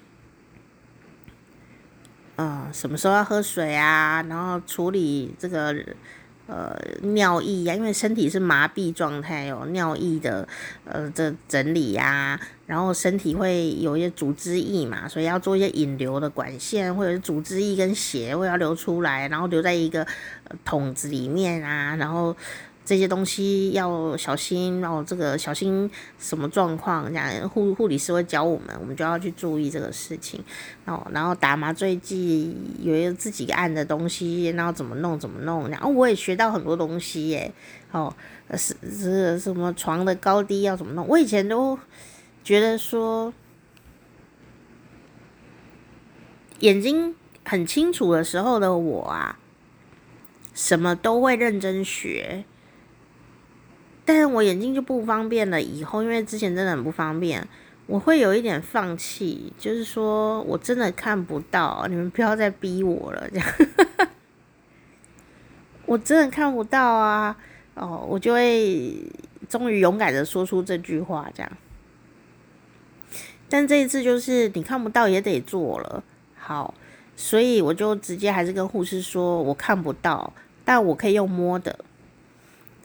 [2.37, 4.23] 嗯，什么时候要喝水啊？
[4.29, 5.75] 然后处理这个
[6.45, 10.47] 呃尿液呀、啊，因为身体是麻痹状态哦，尿液的
[10.85, 20.05] 呃的整理呀、啊，然后身体会有一些组织液嘛，所以要做一些引流的管线，或者是组织液跟血会要流出来，然后留在一个
[20.63, 22.35] 桶子里面啊，然后。
[22.87, 27.05] 这些东西要小心，然后这个小心什么状况？
[27.11, 30.41] 这样护护理师会教我们，我们就要去注意这个事情。
[30.85, 35.67] 哦，然后打麻醉剂有一个自己按的东西，然后怎么弄怎么弄。
[35.67, 37.51] 然后我也学到很多东西耶。
[37.91, 38.15] 哦，
[38.53, 41.05] 是是什么床的高低要怎么弄？
[41.09, 41.77] 我以前都
[42.41, 43.33] 觉得说
[46.59, 49.37] 眼睛很清楚的时候的我啊，
[50.53, 52.45] 什么都会认真学。
[54.07, 57.45] 但是我眼睛就不方便了，以后因为之前真的很不方便，
[57.87, 63.47] 我会有一点放弃，就是说我真的看不到，你们不要再逼我了，这样，
[65.85, 67.35] 我真的看不到啊，
[67.73, 68.95] 哦，我就会
[69.49, 71.51] 终于勇敢的说出这句话，这样。
[73.49, 76.01] 但这一次就是你看不到也得做了，
[76.37, 76.73] 好，
[77.17, 80.31] 所以我就直接还是跟护士说，我看不到，
[80.63, 81.77] 但我可以用摸的。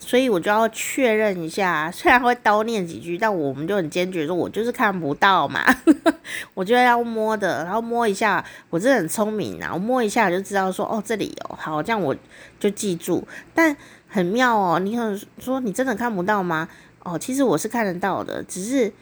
[0.04, 5.64] 所以我就要确认一下， 虽然会叨念几句，但我们就很坚决说，我就是看不到嘛，
[6.54, 12.14] 我就要摸的，然后摸一下，我真的很聪明啊，我摸一下就知道说，哦，这里有，好，这样我
[12.58, 13.26] 就记住。
[13.54, 13.74] 但
[14.08, 16.68] 很妙哦，你可能说你真的看不到吗？
[17.04, 18.92] 哦，其实我是看得到的，只是，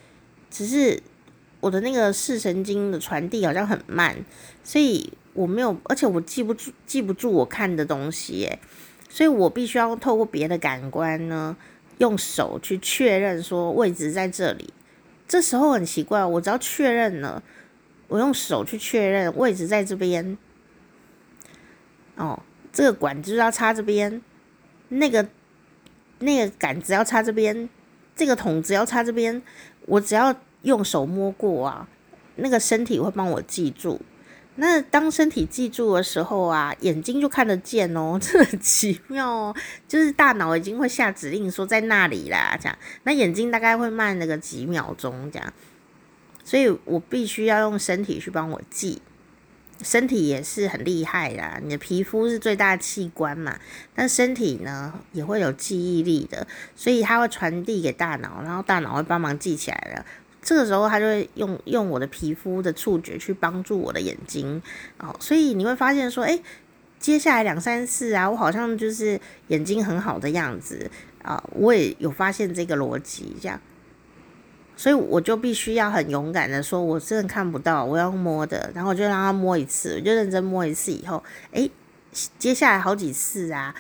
[0.51, 1.03] 只是
[1.61, 4.15] 我的那个视神经的传递好像很慢，
[4.63, 8.59] 所以我没有，而且我记不住，记不住我看的东西耶。
[9.11, 11.57] 所以我必须要透过别的感官呢，
[11.99, 14.73] 用手去确认说位置在这里。
[15.27, 17.43] 这时候很奇怪，我只要确认了，
[18.07, 20.39] 我用手去确认位置在这边。
[22.15, 22.41] 哦，
[22.73, 24.23] 这个管子要插这边，
[24.89, 25.29] 那个
[26.21, 27.69] 那个杆子要插这边，
[28.15, 29.43] 这个筒子要插这边。
[29.87, 31.89] 我只要用手摸过啊，
[32.37, 34.01] 那个身体会帮我记住。
[34.57, 39.57] 那当身体记住的时候啊，眼睛就看得见哦， 这很奇妙哦。
[39.89, 42.79] 就是大脑已经会下指令说在那里啦，这样。
[43.05, 45.53] 那眼睛大概会慢那个几秒钟这样，
[46.45, 49.01] 所以我必须要用身体去帮我记。
[49.83, 53.59] 身体也是很厉害啦，你的皮肤是最大器官嘛，
[53.95, 60.05] 但身体呢也会有记忆力的，所以它会传递给大脑，然后大脑会帮忙记起来了。
[60.43, 64.61] 这个时候，他就会用用我的皮肤的触觉去帮助我的眼睛，
[64.99, 66.43] 哦，所以你会发现说，诶，
[66.99, 70.91] 接下来两三次啊，我好像就是眼睛很好的样子
[71.23, 73.61] 啊，我也有发现这个逻辑，这样，
[74.77, 81.23] 所以我就必须要很勇敢的说，我真的看不到，我要摸的，然后我就让他摸一次，我就认真摸一次以后，
[81.53, 81.71] 诶，
[82.39, 83.75] 接下来好几次啊，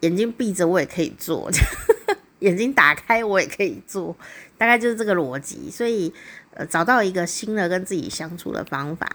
[0.00, 1.50] 眼睛闭着我也可以做。
[2.40, 4.14] 眼睛打开，我也可以做，
[4.58, 5.70] 大概就是这个逻辑。
[5.70, 6.12] 所以，
[6.54, 9.08] 呃，找到一个新的跟自己相处的方法，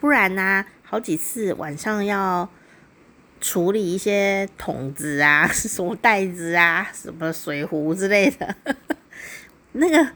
[0.00, 2.48] 不然呢、好几次晚上要
[3.40, 8.56] 处理一些桶子啊、 什么袋子啊、什么水壶之类的，
[9.72, 10.12] 那个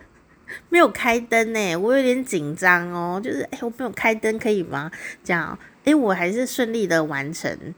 [0.68, 4.90] 没有开灯呢，我有点紧张哦，就是哎，我没有开灯可以吗？
[5.24, 7.74] 这样，哎，我还是顺利的完成，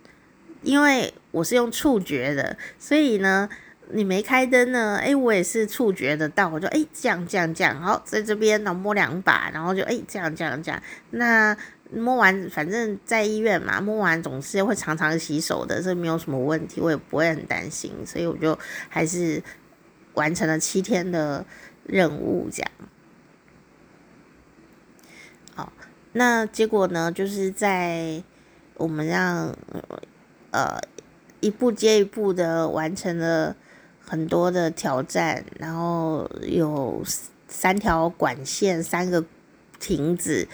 [0.62, 3.48] 因为我是用触觉的，所以呢。
[3.90, 4.96] 你没开灯呢？
[4.96, 10.82] 哎，我也是触觉得到，我就哎这样这样这样，好，在这边呢摸两把，然后就哎这样这样这样。
[11.10, 11.56] 那
[11.92, 18.58] 摸完，反正在医院嘛，摸完总是会常常洗手的，这没有什么问题，我也不会很担心，所以我就
[18.88, 19.42] 还是
[20.14, 21.44] 完成了七天的
[21.84, 22.70] 任务，这样。
[25.54, 25.72] 好，
[26.12, 28.22] 那结果呢，就是在
[28.76, 29.54] 我们让
[30.50, 30.80] 呃
[31.40, 33.54] 一步接一步的完成了。
[34.06, 37.02] 很多的挑战，然后有
[37.48, 39.24] 三条管线，三个
[39.80, 40.46] 亭子，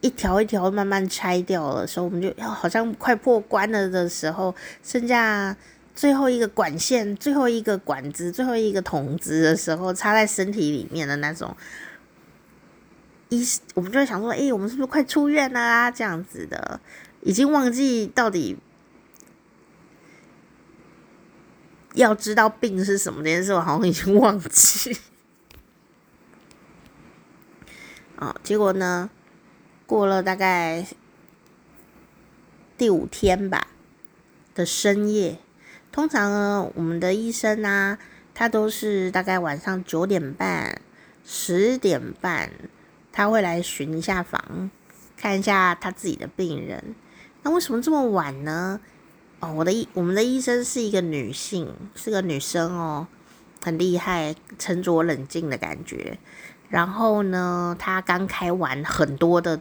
[0.00, 5.56] 一条一条慢慢拆掉了，所以我们就要好像快破关了的时候，剩下
[5.94, 11.54] 最后一个管线、最后一个管子、最后一个筒子的时候，插在身体里面的那种，
[13.28, 15.90] 一我们就会想说，哎，我们是不是快出院了啊？
[15.90, 16.80] 这样子的，
[17.20, 18.56] 已经忘记到底。
[21.98, 24.96] 要知道病是什么这件事，我好像已经忘记。
[28.16, 29.10] 哦，结果呢，
[29.84, 30.86] 过了大概
[32.76, 33.66] 第五天吧
[34.54, 35.38] 的深夜，
[35.90, 37.98] 通常呢，我们的医生啊，
[38.32, 40.80] 他都是大概晚上九点半、
[41.24, 42.50] 十点半，
[43.10, 44.70] 他会来巡一下房，
[45.16, 46.94] 看一下他自己的病人。
[47.42, 48.80] 那为什么这么晚呢？
[49.40, 53.06] 哦，我的医我们的医生是一个女性，是个女生哦，
[53.62, 56.18] 很厉害，沉着冷静的感觉。
[56.68, 59.60] 然后呢，她刚开完很多的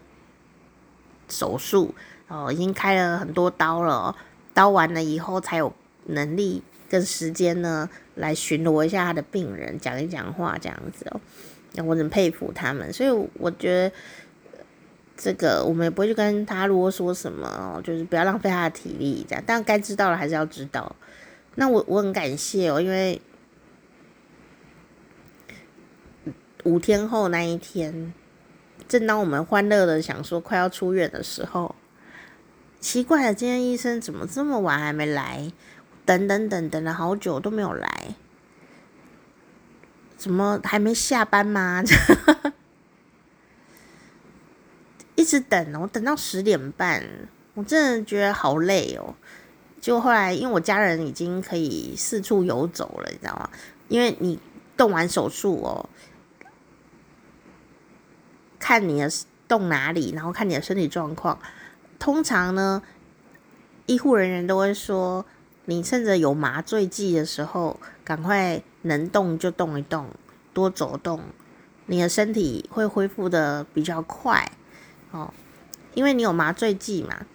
[1.29, 1.93] 手术
[2.27, 4.15] 哦，已经开了很多刀了。
[4.53, 5.71] 刀完了以后，才有
[6.05, 11.21] 能力跟时间呢来巡逻一下她的病人，讲一讲话这样子哦。
[11.85, 13.95] 我很佩服他们，所以我觉得。
[15.17, 19.43] 这个我们也不会去跟他啰嗦什么哦，就是不要浪费他的体力这样。
[19.45, 20.95] 但该知道的还是要知道。
[21.55, 23.19] 那我我很感谢哦，因为
[26.63, 28.13] 五天后那一天，
[28.87, 31.75] 正当我们欢乐的想说快要出院的时候，
[32.79, 35.51] 奇怪了，今天医生怎么这么晚还没来？
[36.05, 38.15] 等等等等了好久都没有来，
[40.15, 41.83] 怎么还没下班吗？
[45.17, 47.03] 一直等，我等到十点半，
[47.55, 49.15] 我真的觉得好累哦。
[49.81, 53.49] 就后来，因为我家人已经可以四处游走了，你知道吗？
[53.87, 54.37] 因为你
[54.77, 55.89] 动完手术哦，
[58.59, 59.09] 看你的
[59.47, 61.39] 动哪里，然后看你的身体状况。
[61.97, 62.83] 通常呢，
[63.87, 65.25] 医护人员都会说，
[65.65, 70.07] 你趁着有麻醉剂的时候，赶快能动就动一动，
[70.53, 71.21] 多走动，
[71.87, 74.51] 你的身体会恢复得比较快。
[75.11, 75.33] 哦，
[75.93, 77.25] 因为你有麻醉剂嘛，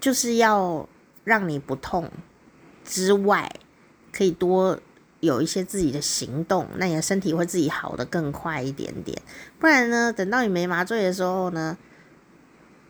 [0.00, 0.88] 就是要
[1.24, 2.10] 让你不痛
[2.84, 3.50] 之外，
[4.12, 4.78] 可以多
[5.20, 9.20] 有一些自己的行动，那你的身体会自己好的更快一点点。
[9.58, 11.76] 不然呢，等到你没麻醉的时候呢，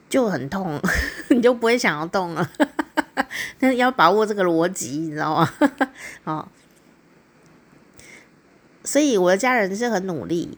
[0.08, 0.80] 就很痛，
[1.30, 2.50] 你就不会想要动了。
[3.58, 5.52] 但是要把握这个逻辑，你知道吗？
[6.24, 6.48] 哦，
[8.82, 10.56] 所以我的家人是很努力。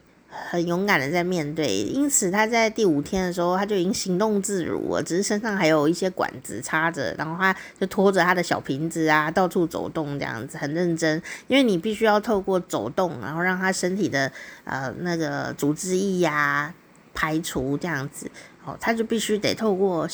[0.50, 11.20] 很勇敢的在面对，因此他在第五天的时候，他就已经行动自如了，只是身上还有一些管子插着，然后他就拖着他的小瓶子啊，到处走动这样子，很认真。
[11.48, 14.32] 因为你必须要透过走动，然后让他身体的
[14.64, 16.72] 呃那个组织液呀
[17.12, 18.30] 排除这样子，
[18.64, 20.08] 哦，他就必须得透过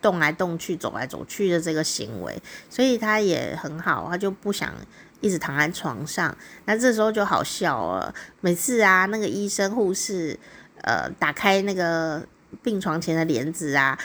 [0.00, 2.40] 动来动去、走来走去的这个行为，
[2.70, 4.72] 所以他也很好，他就不想。
[5.20, 8.14] 一直躺在床上，那这时候就好笑了。
[8.40, 10.38] 每次啊，那个医生护士，
[10.82, 12.24] 呃，打开那个
[12.62, 13.98] 病床前的帘子啊，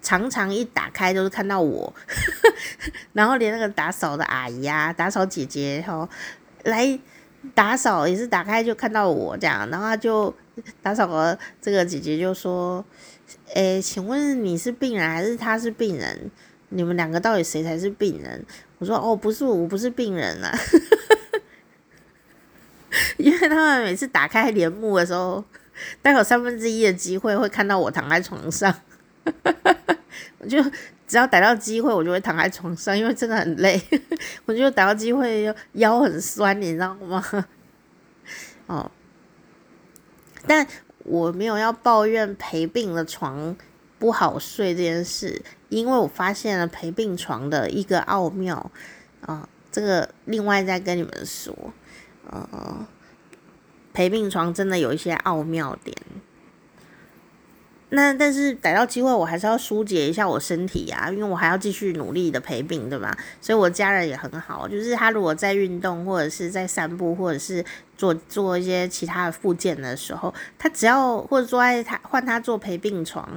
[0.00, 1.92] 常常一打开都是看到我，
[3.12, 6.08] 然后连那个打扫的阿姨啊，打扫姐姐吼，
[6.64, 6.98] 来
[7.54, 10.32] 打扫也是打开就看到我这样，然后就
[10.82, 12.84] 打扫了，这个姐姐就说
[13.54, 16.30] ：“诶，请问你是病人还是他是病人？
[16.68, 18.44] 你们两个到底谁才是病人？”
[18.80, 20.50] 我说哦，不是我，我不是病人啊，
[23.18, 25.44] 因为他们每次打开帘幕的时候，
[26.00, 28.74] 大概有三分之一的机会会看到我躺在床上，
[30.40, 30.62] 我就
[31.06, 33.78] 只要逮到机会，我就会躺在床上，因为真的很累，
[34.46, 37.22] 我就逮到机会腰很酸，你知道吗？
[38.66, 38.90] 哦，
[40.46, 40.66] 但
[41.04, 43.54] 我没有要抱怨陪病的床
[43.98, 45.42] 不好睡这件事。
[45.70, 48.70] 因为我发现了陪病床的一个奥妙
[49.22, 51.56] 啊，这个另外再跟你们说，
[52.28, 52.86] 呃，
[53.94, 55.96] 陪病床真的有一些奥妙点。
[57.92, 63.16] 那但是逮到机会，我还是要疏解一下我身体、啊，因为我还要继续努力的陪病，对吧？
[63.40, 67.64] 所以我家人也很好，就是他如果在运动或者是在散步，或者是
[67.96, 73.28] 做做一些其他的复健的时候，他只要或者坐在他换他坐陪病床，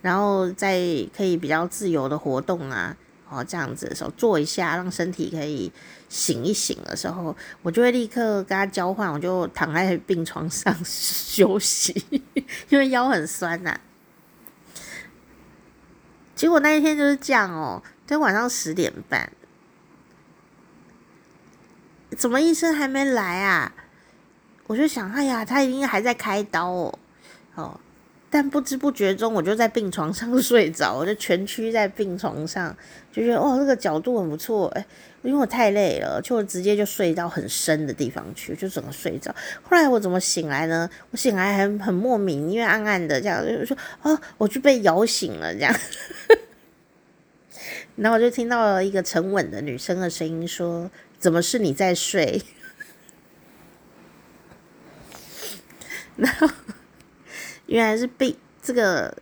[0.00, 0.78] 然后再
[1.14, 2.96] 可以比较自由的活动啊，
[3.28, 5.70] 哦这样子的时候坐一下，让身体可以
[6.08, 12.02] 醒一醒的时候，我就会立刻跟他交换，我就躺在病床上 休息，
[12.70, 13.78] 因为腰很酸呐、
[16.38, 19.28] 结果那一天就是这样哦，在晚上十点半，
[22.16, 23.72] 怎么医生还没来啊？
[24.68, 26.98] 我就想，哎呀，他一定还在开刀哦，
[27.56, 27.80] 哦，
[28.30, 32.76] 但不知不觉中我就在病床上 睡着，我就蜷曲在病床上，
[33.12, 34.86] 就觉得哦，这个角度很不错，哎。
[35.24, 39.34] 因为我太累了，就直接就睡到很深的地方去，就整个睡着。
[39.62, 40.88] 后来我怎么醒来呢？
[41.10, 45.74] 我醒来还很莫名，因为暗暗的这样，就说哦，我就被摇醒了这样。
[47.96, 52.40] 然后我就听到了一个沉稳的女生的声音说：“怎么是你在睡？”
[56.14, 56.48] 然后
[57.68, 59.16] 原来是被这个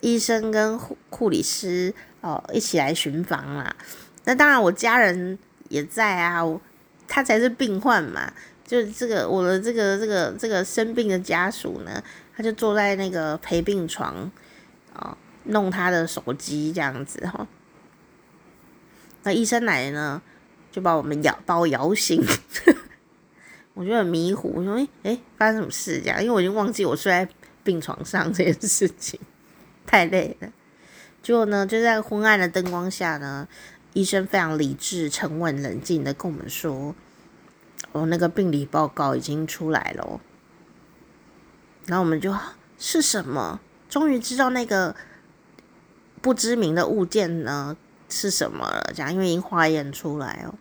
[0.00, 3.76] 医生跟护护理师哦一起来巡房啦。
[4.24, 6.42] 那当然，我家人也在啊，
[7.06, 8.32] 他才是病患嘛。
[8.66, 12.02] 就这个我的这个这个这个生病的家属呢，
[12.34, 14.30] 他就坐在那个陪病床
[14.94, 15.14] 啊，
[15.44, 17.46] 弄他的手机这样子哈。
[19.24, 20.22] 那医生来呢，
[20.72, 22.22] 就把我们摇把我摇醒，
[23.74, 26.22] 我就很迷糊，我说诶诶，发生什么事这样？
[26.22, 27.28] 因为我已经忘记我睡在
[27.64, 29.18] 病床上这件事情，
[29.84, 30.52] 太累了。
[31.22, 33.48] 结果呢，就在昏暗的灯光下呢。
[33.94, 36.96] 医生非常理智、沉稳、冷静的跟我们说
[37.92, 40.20] ：“哦，那个病理报告已经出来了。”
[41.86, 42.36] 然后我们就
[42.76, 43.60] 是什么？
[43.88, 44.96] 终于知道那个
[46.20, 47.76] 不知名的物件呢
[48.08, 48.90] 是什么了。
[48.92, 50.54] 这样，因为已经化验出来哦。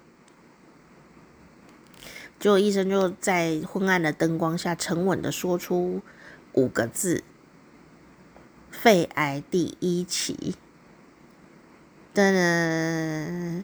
[2.40, 6.04] 结果医生就在昏暗的灯光下，沉稳的说出
[6.54, 7.24] 五个字
[8.72, 10.56] ：“肺癌第一期。”
[12.16, 13.64] 噔噔，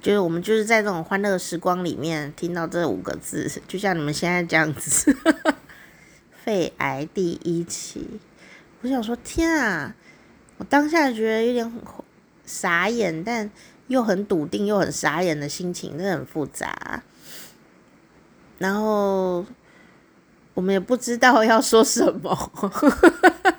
[0.00, 5.14] 就是我们就是在这种欢乐时光里面听到这五个字，就像你们现在这样子，
[6.44, 8.20] 肺癌第一期。
[8.80, 9.94] 我想说，天啊！
[10.56, 11.72] 我当下觉得有点
[12.44, 13.50] 傻眼，但
[13.88, 17.02] 又很笃定，又很傻眼的心情，真的很复杂。
[18.58, 19.44] 然后
[20.54, 22.52] 我们也不知道要说什么。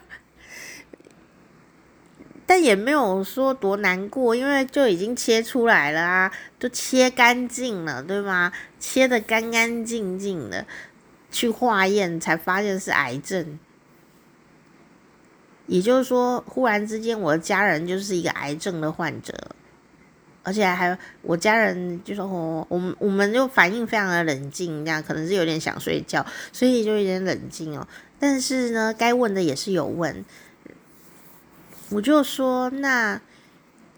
[2.45, 8.51] 但也没有说多难过，因为就已经切出来了啊，都切干净了，对吗？
[8.79, 10.65] 切的干干净净的，
[11.31, 13.57] 去化验才发现是癌症。
[15.65, 19.33] 也就是说，忽然之间，我的家人就是一个癌症的患者，
[20.43, 27.87] 而且还我家人就说：“哦，我们我们就反应非常的冷静，这样可能是有点想睡觉，所以就有点冷静哦。
[28.19, 30.23] 但是呢，该问的也是有问。”
[31.89, 33.21] 我就说，那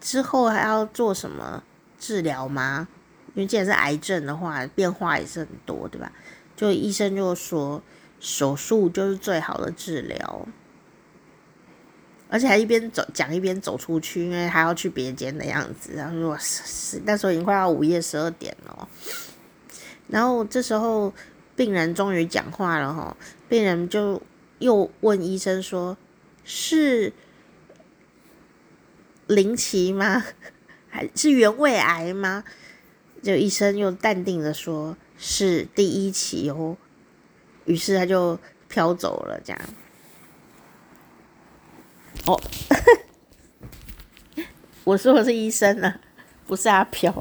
[0.00, 1.62] 之后还要做什么
[1.98, 2.88] 治疗吗？
[3.34, 6.12] 因为既然是癌症的话，变化也是很多，对吧？
[6.54, 7.82] 就医生就说，
[8.20, 10.46] 手术就是最好的治疗，
[12.28, 15.92] 而且还一边走讲一边走出去，因为还要去别间的样子。
[15.94, 18.88] 然后说是那时候已经快要午夜十二点了，
[20.08, 21.12] 然后这时候
[21.54, 23.16] 病人终于讲话了哈，
[23.48, 24.20] 病人就
[24.58, 25.96] 又问医生说
[26.44, 27.12] ：“是？”
[29.28, 30.24] 零期吗？
[30.88, 32.44] 还是原位癌吗？
[33.22, 36.76] 就医生又淡定的说，是第一期哦。
[37.64, 39.60] 于是他就飘走了，这样。
[42.24, 42.40] 哦，
[44.84, 46.00] 我说的是医生啊，
[46.46, 47.12] 不是阿飘。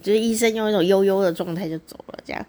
[0.00, 2.44] 就是医生用一种悠悠的状态就走了，这样。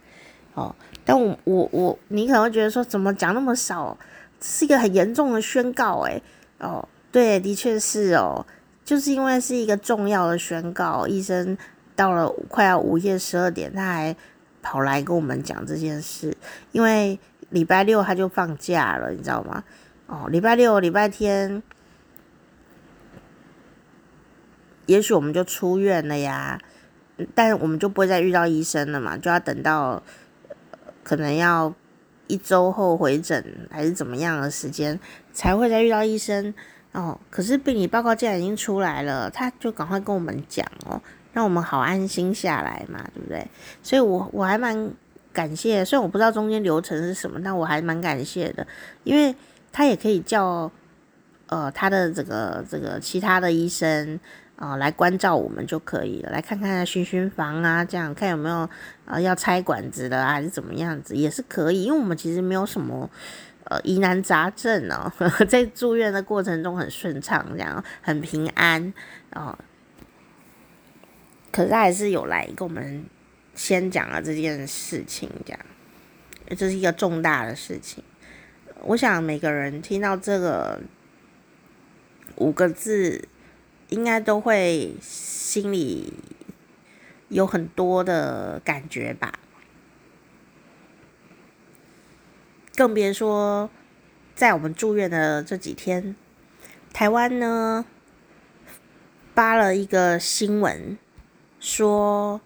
[0.55, 0.75] 哦，
[1.05, 3.95] 但我我我，你可能会觉得说，怎么讲那么少？
[4.41, 6.19] 是一个很严重的宣告，哎。
[6.57, 8.43] 哦，对，的确是哦。
[8.84, 11.55] 就是因为是一个重要的宣告，医生
[11.95, 14.15] 到了快要午夜十二点，他还
[14.63, 16.36] 跑来跟我们讲这件事。
[16.71, 17.19] 因为
[17.51, 19.63] 礼拜六他就放假了，你知道吗？
[20.07, 21.61] 哦，礼拜六、礼拜天，
[24.86, 26.59] 也许我们就出院了呀，
[27.34, 30.01] 但我们就不会再遇到医生了嘛，就要等到
[31.03, 31.73] 可能要
[32.27, 34.99] 一周后回诊还是怎么样的时间
[35.31, 36.53] 才会再遇到医生。
[36.93, 41.01] 哦，可是病理报告既然已经出来了，他就赶快跟我们讲哦，
[41.34, 43.47] 让我们好安心下来嘛，对不对？
[43.81, 44.91] 所以我我还蛮
[45.31, 48.67] 感谢，虽然我不知道中间流程是什么，但我还蛮感谢的，
[49.03, 49.36] 因为
[49.71, 50.71] 他也可以叫
[51.47, 54.19] 呃他的这个这个其他的医生
[54.56, 58.70] 啊、来关照我们就可以了，来看看巡巡房啊，这样看有没有啊、
[59.06, 63.10] 呃、要拆管子的啊，还是怎么样子也是可以，因为我们其实没有什么
[63.66, 65.12] 呃疑难杂症哦，
[65.49, 68.93] 在住院的过程中很顺畅，这样很平安
[69.34, 69.58] 哦、
[71.51, 73.06] 可是还是有来跟我们。
[73.56, 75.60] 先讲了这件事情，这样，
[76.58, 78.04] 这是一个重大的事情。
[78.82, 80.82] 我想每个人听到这个
[82.38, 83.28] 五个字，
[83.93, 86.13] 应该都会心里
[87.29, 89.33] 有很多的感觉吧。
[92.75, 93.69] 更别说
[94.33, 96.15] 在我们住院的这几天，
[96.91, 97.85] 台湾呢
[99.35, 100.97] 发了一个新闻
[101.59, 102.41] 说。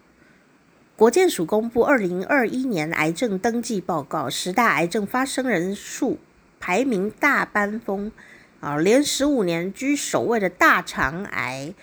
[0.98, 6.18] 国健署公布二零二一年癌症登记报告，十大癌症发生人数
[6.58, 8.10] 排名大班风
[8.60, 11.74] 啊，连十五年居首位的大肠癌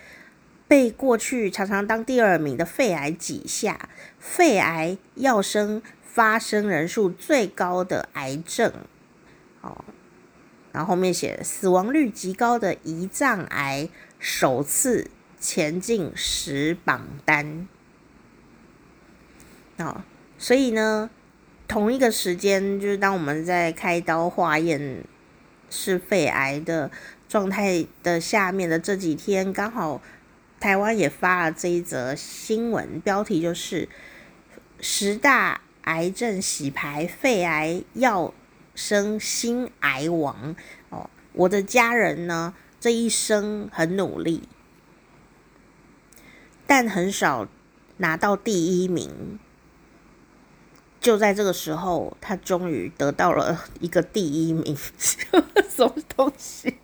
[0.68, 3.88] 被过去常常当第二名的肺癌挤下，
[4.20, 8.74] 肺癌要升发生人数最高的癌症
[9.62, 9.86] 哦，
[10.72, 13.88] 然后后面写死亡率极高的胰脏癌
[14.20, 15.10] 首次
[15.40, 17.68] 前进十榜单。
[19.78, 20.02] 哦，
[20.38, 21.10] 所以呢，
[21.68, 25.04] 同一个时间，就是当我们在开刀化验
[25.70, 26.91] 是肺癌的
[27.28, 30.01] 状态的下面的这几天，刚好
[30.59, 33.89] 台湾也发了这一则新闻，标题就是
[34.80, 38.34] 十大癌症洗牌，肺癌要
[38.74, 40.55] 升新癌王。
[40.89, 44.47] 哦，我的家人呢，这一生很努力，
[46.66, 47.47] 但很少
[47.97, 49.39] 拿到第一名。
[51.06, 56.80] 就在这个时候，他终于得到了一个第一名， 什么东西？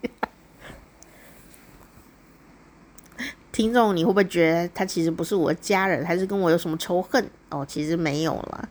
[3.51, 7.31] 听众，你会不会觉得他其实不是我的家人，还是跟我有什么仇恨？
[7.49, 8.69] 哦，其实没有了，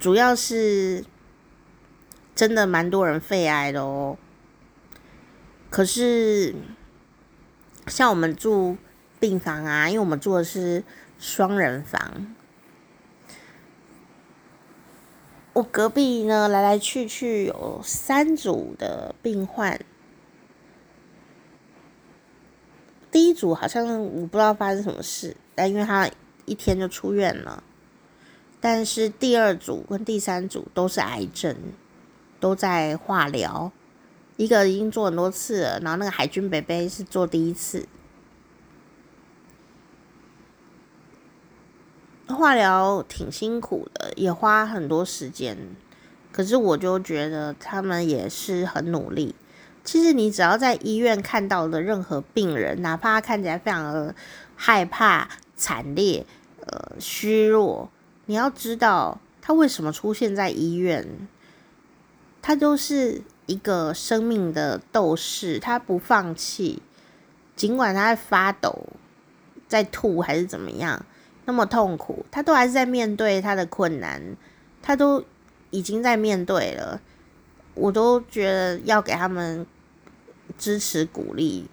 [0.00, 1.04] 主要是
[2.34, 4.18] 真的蛮多人肺癌的哦。
[5.70, 6.52] 可是
[7.86, 8.76] 像我们住
[9.20, 10.82] 病房啊，因为我们住的是。
[11.18, 12.34] 双人房，
[15.52, 19.80] 我隔壁呢，来来去去有三组的病患。
[23.10, 26.08] 第一组好像我不知道发生什么事，但因为他
[26.44, 27.64] 一天就出院了。
[28.60, 31.56] 但是第二组跟第三组都是癌症，
[32.38, 33.72] 都在化疗，
[34.36, 37.88] 一个已经做很多次了，然后那个海军北北是做第一次。
[42.34, 45.56] 化疗挺辛苦的，也花很多时间。
[46.30, 49.34] 可是我就觉得他们也是很努力。
[49.82, 54.14] 其实你只要在医院看到的任何病人，哪怕看起来非常的
[54.54, 56.26] 害怕、惨烈、
[56.66, 57.90] 呃虚弱，
[58.26, 61.26] 你要知道他为什么出现在医院，
[62.42, 66.82] 他都是一个生命的斗士，他不放弃，
[67.56, 68.86] 尽管他在发抖、
[69.66, 71.06] 在吐还是怎么样。
[71.48, 74.20] 那么痛苦，他都还是在面对他的困难，
[74.82, 75.24] 他都
[75.70, 77.00] 已经在面对了，
[77.72, 79.66] 我都觉得要给他们
[80.58, 81.66] 支持鼓励。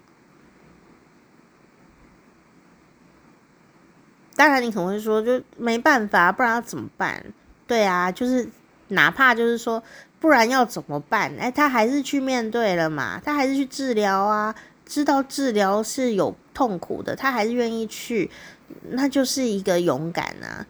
[4.34, 7.22] 当然，你可能会说，就没办法，不然要怎么办？
[7.66, 8.48] 对啊，就是
[8.88, 9.82] 哪怕就是说，
[10.18, 11.30] 不然要怎么办？
[11.38, 14.54] 哎，他还是去面对了嘛，他还是去治疗啊，
[14.86, 18.30] 知道治疗是有痛苦的，他还是愿意去。
[18.90, 20.66] 那就是一个勇敢啊，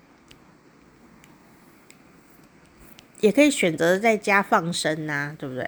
[3.21, 5.67] 也可以选择在家放生啊，对不对？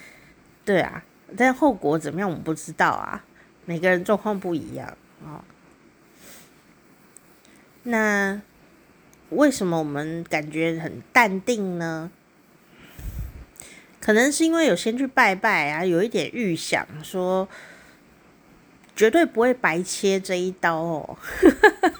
[0.64, 1.04] 对啊，
[1.36, 3.24] 但后果怎么样我们不知道啊，
[3.64, 4.88] 每个人状况不一样
[5.24, 5.44] 啊，哦。
[7.84, 8.40] 那
[9.30, 12.10] 为什么我们感觉很淡定呢？
[14.00, 17.48] 可能是因为有先去拜拜啊，有一点预想说。
[18.94, 21.16] 绝对不会白切这一刀哦，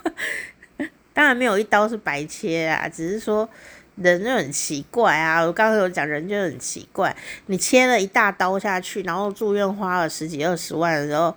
[1.14, 3.48] 当然没有一刀是白切啊，只是说
[3.96, 5.40] 人就很奇怪啊。
[5.42, 7.16] 我刚刚有讲人就很奇怪，
[7.46, 11.34] 你切了一大刀下去，然后住院花了十几二十万的时候，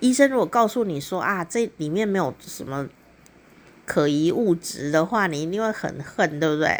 [0.00, 2.88] 医生如果告诉你说啊，这里面没有什么
[3.84, 6.78] 可疑物质的话，你一定会很恨，对不对？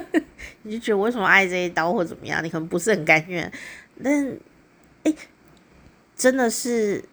[0.62, 2.44] 你就觉得为什么爱这一刀或怎么样？
[2.44, 3.50] 你可能不是很甘愿，
[4.02, 4.36] 但。
[5.04, 5.14] 哎，
[6.16, 7.04] 真的是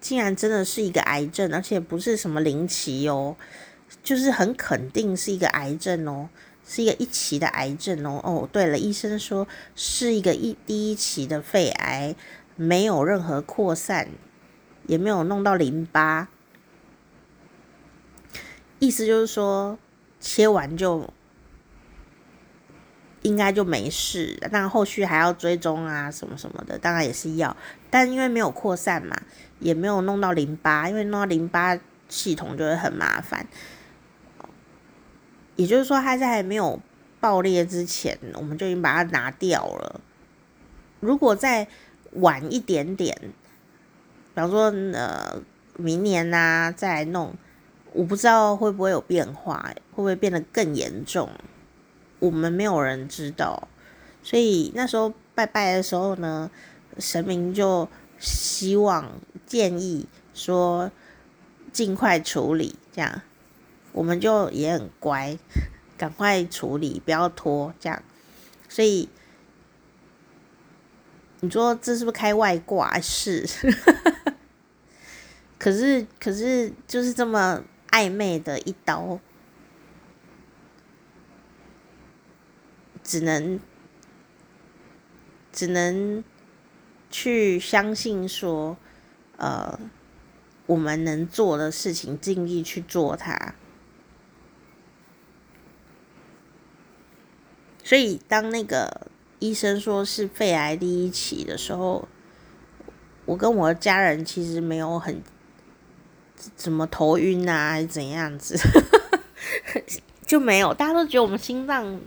[0.00, 3.36] 竟然真的是一个癌症，而且不是什么零期哦，
[4.02, 6.28] 就是很肯定是一个癌症哦，
[6.66, 8.20] 是一个一期的癌症哦。
[8.22, 12.14] 哦，对了，医生说是一个一第一期的肺癌，
[12.56, 14.08] 没有任何扩散，
[14.86, 16.28] 也没有弄到淋巴，
[18.78, 19.78] 意思就是说
[20.20, 21.12] 切完就。
[23.22, 27.54] 应该就没事，但后续还要追踪啊，什么什么的，当然也是要。
[27.90, 29.14] 但因为没有扩散嘛，
[29.58, 33.46] 也没有弄到淋巴，因为弄到淋巴系统就会很麻烦。
[35.56, 36.80] 也就是说，它在还没有
[37.20, 40.00] 爆裂之前，我们就已经把它拿掉了。
[41.00, 41.68] 如果再
[42.12, 45.42] 晚一点点，比方说呃
[45.76, 47.34] 明年呐、再来弄，
[47.92, 51.28] 我不知道会不会有变化，会不会变得更严重。
[52.20, 53.68] 我们没有人知道，
[54.22, 56.50] 所以那时候拜拜的时候呢，
[56.98, 60.92] 神明就希望建议说
[61.72, 63.22] 尽快处理，这样
[63.92, 65.38] 我们就也很乖，
[65.96, 68.02] 赶快处理，不要拖，这样。
[68.68, 69.08] 所以
[71.40, 72.98] 你说这是不是开外挂？
[73.00, 73.48] 是，
[75.58, 79.18] 可是可是就是这么暧昧的一刀。
[83.10, 83.58] 只能
[85.50, 86.22] 只能
[87.10, 88.76] 去相信说，
[89.36, 89.80] 呃，
[90.66, 93.56] 我们能做的事情，尽力去做它。
[97.82, 99.08] 所以，当那个
[99.40, 102.06] 医生说是肺癌第一期的时候，
[103.24, 105.20] 我跟我的家人其实没有很
[106.54, 108.56] 怎么头晕啊，还是怎样子，
[110.24, 110.72] 就没有。
[110.72, 112.00] 大家都觉得我们心脏。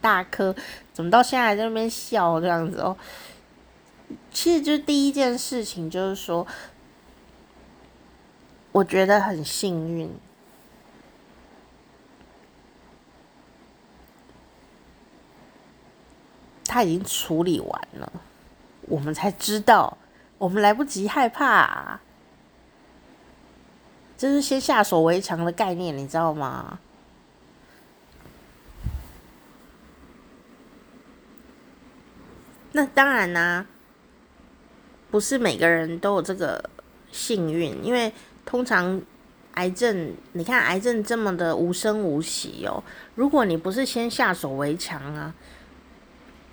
[0.00, 0.54] 大颗，
[0.92, 2.96] 怎么到现在还在那边笑这样子哦？
[4.32, 6.46] 其实就第一件事情，就是说，
[8.72, 10.10] 我觉得很幸运，
[16.64, 18.12] 他已经处理完了，
[18.82, 19.96] 我们才知道，
[20.38, 22.00] 我们来不及害怕啊，
[24.16, 26.80] 这是先下手为强的概念，你知道吗？
[32.72, 33.66] 那当然啦、
[35.10, 36.70] 不是每个人都有这个
[37.10, 38.12] 幸运，因为
[38.44, 39.02] 通常
[39.54, 42.82] 癌症，你看癌症这么的无声无息哦。
[43.16, 45.34] 如果你不是先下手为强啊，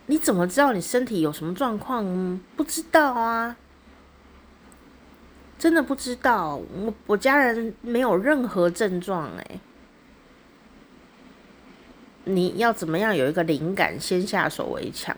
[0.08, 2.40] 你怎么知道你身体有什么状况？
[2.56, 3.56] 不知道啊，
[5.60, 6.56] 真的不知道。
[6.56, 9.60] 我我家人没有任何症状哎，
[12.24, 15.16] 你要怎么样有一个灵感，先下手为强？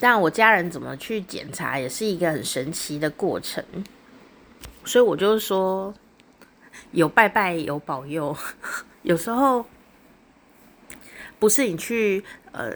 [0.00, 3.64] 但我家人怎么去检查，也是一个很神奇的过程，
[4.84, 5.94] 所以我就是说，
[6.92, 8.36] 有拜拜有保佑，
[9.02, 9.64] 有时候
[11.38, 12.22] 不是你去
[12.52, 12.72] 呃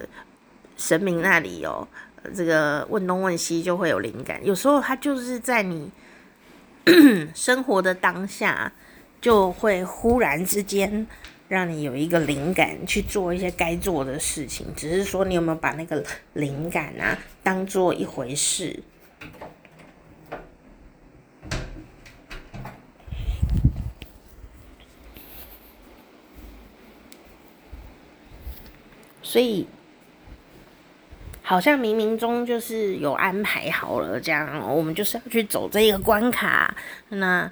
[0.77, 1.87] 神明那里哦，
[2.33, 5.91] 这个问东问西就会有灵感，有时候他就是在你
[7.35, 8.71] 生活的当下，
[9.21, 11.05] 就会忽然之间。
[11.49, 18.81] 让你有一个灵感去做一些该做的事情，只是说你有没有把那个灵感啊当做一回事。
[29.23, 29.67] 所以
[31.41, 36.75] 好像冥冥中就是有安排好了，这样我们就是要去走这一个关卡。
[37.09, 37.51] 那。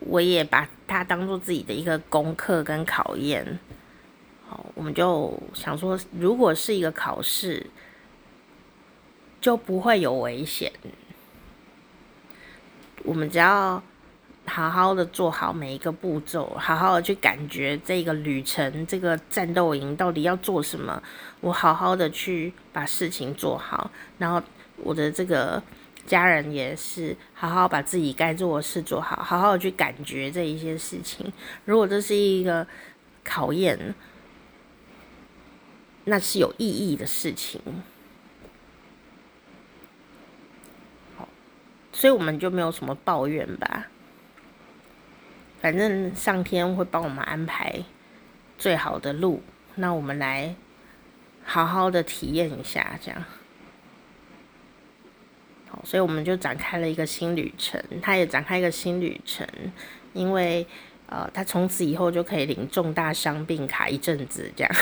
[0.00, 3.58] 我也把它当做自己的一个功课跟考验，
[4.46, 7.66] 好，我们就想说，如果是一个考试，
[9.40, 10.70] 就不会有危险。
[13.04, 13.82] 我们只要
[14.46, 21.02] 好好的做好每一个步骤，好好的去感觉这个旅程，这个战斗营到底要做什么，
[21.40, 24.42] 我好好的去把事情做好，然后
[24.76, 25.62] 我的这个。
[26.06, 31.32] 家人也是好好把自己该做的事做好，好好去感觉这一些事情。
[31.64, 32.66] 如果这是一个
[33.22, 33.94] 考验，
[36.04, 37.60] 那是有意义的事情。
[41.92, 43.86] 所以我们就没有什么抱怨吧。
[45.60, 47.82] 反正上天会帮我们安排
[48.58, 49.42] 最好的路，
[49.76, 50.54] 那我们来
[51.44, 53.24] 好好的体验一下，这样。
[55.82, 59.46] 所以我们就展开了一个新旅程，他也展开一个新旅程，
[60.12, 60.66] 因为
[61.06, 64.72] 呃，他从此以后就可以领重大伤病卡一阵子，这样。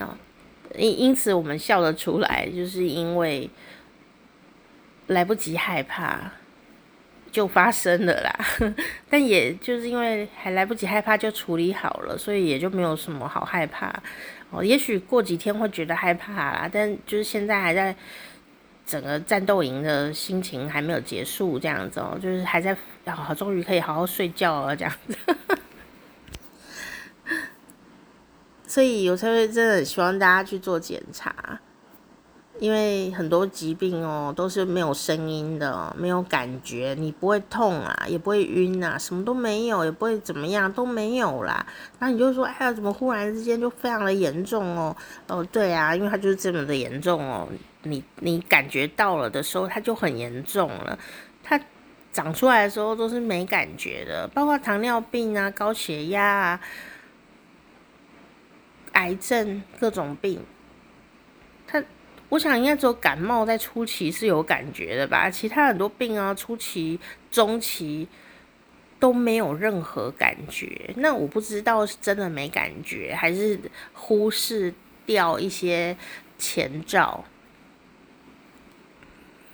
[0.00, 0.16] 啊
[0.76, 3.48] 因因此我们笑得出来，就是因为
[5.06, 6.32] 来不及害怕。
[7.32, 8.34] 就发生了啦，
[9.10, 13.92] 但也就是因为还来不及害怕就处理好了，所以也就没有什么好害怕
[14.50, 14.64] 哦。
[14.64, 17.94] 也许过几天会觉得害怕啦，但就是现在还在
[18.86, 25.16] 整个战斗营的心情还没有结束，这样子哦，就是还在啊，终于可以好好睡觉了这样子。
[28.66, 31.60] 所以有时候真的希望大家去做检查。
[32.58, 41.66] 因为很多疾病哦，都是没有声音的，没有感觉，你不会痛啊，也不会晕啊，什么都没有，也不会怎么样，都没有啦。
[41.98, 44.96] 那你就说，哎呀，怎么忽然之间就非常的严重哦？
[45.28, 47.48] 哦，对啊，因为它就是这么的严重哦。
[47.82, 50.98] 你你感觉到了的时候，它就很严重了。
[51.44, 51.60] 它
[52.12, 56.60] 长出来的时候都是没感觉的，包括糖尿病啊、高血压啊、
[58.92, 60.40] 癌症各种病，
[62.28, 66.98] 我想应该只有感冒在初期是有感觉的吧，其他很多病啊，初期、
[67.30, 68.08] 中期
[68.98, 70.92] 都没有任何感觉。
[70.96, 73.58] 那我不知道是真的没感觉，还是
[73.92, 74.74] 忽视
[75.04, 75.96] 掉一些
[76.36, 77.24] 前兆。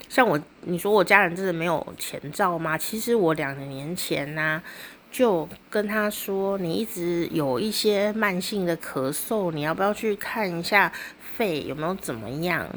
[0.09, 2.79] 像我，你说我家人真的没有前兆吗？
[2.79, 4.63] 其实我两年前呢、
[5.11, 10.93] 就跟他说，你一直有一些慢性的咳嗽，你要不要去看一下？
[11.37, 12.69] 肺有没有怎么样？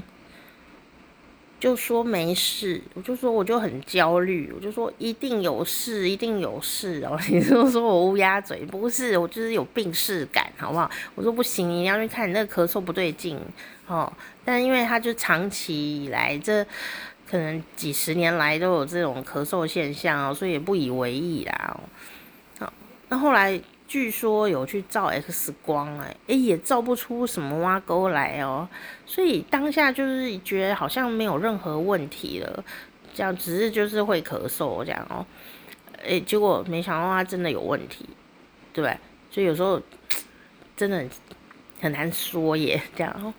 [1.57, 7.17] 就说没事，我就说我就很焦虑，我就说一定有事，一定有事哦。
[7.29, 10.91] 你就说我乌鸦嘴，不是，我就是有病识感，好不好？
[11.15, 13.39] 我说不行，你要去看你那个咳嗽不对劲
[13.87, 14.11] 哦。
[14.43, 16.63] 但因为他就长期以来，这
[17.27, 21.79] 可能几十年来都有这种咳嗽现象哦，所以也不以为意啦。
[22.59, 22.71] 好，
[23.07, 23.59] 那后来。
[23.87, 28.67] 据说有去照 X 光，哎，哎，也照不出什么挖沟来哦，
[29.05, 32.63] 所以当下就是觉得好像没有任何问题了，
[33.13, 35.25] 这样只是就是会咳嗽这样哦，
[36.03, 38.09] 哎，结果没想到他真的有问题，
[38.73, 38.97] 对不对？
[39.29, 39.81] 所以有时候
[40.75, 41.05] 真的
[41.79, 43.33] 很难说耶，这样哦。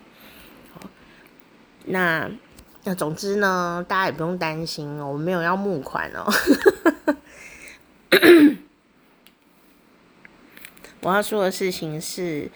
[1.85, 2.29] 那
[2.83, 6.25] 那总之呢，大家也不用担心哦，我没有要募款哦。
[11.01, 12.49] 我要说的事情是，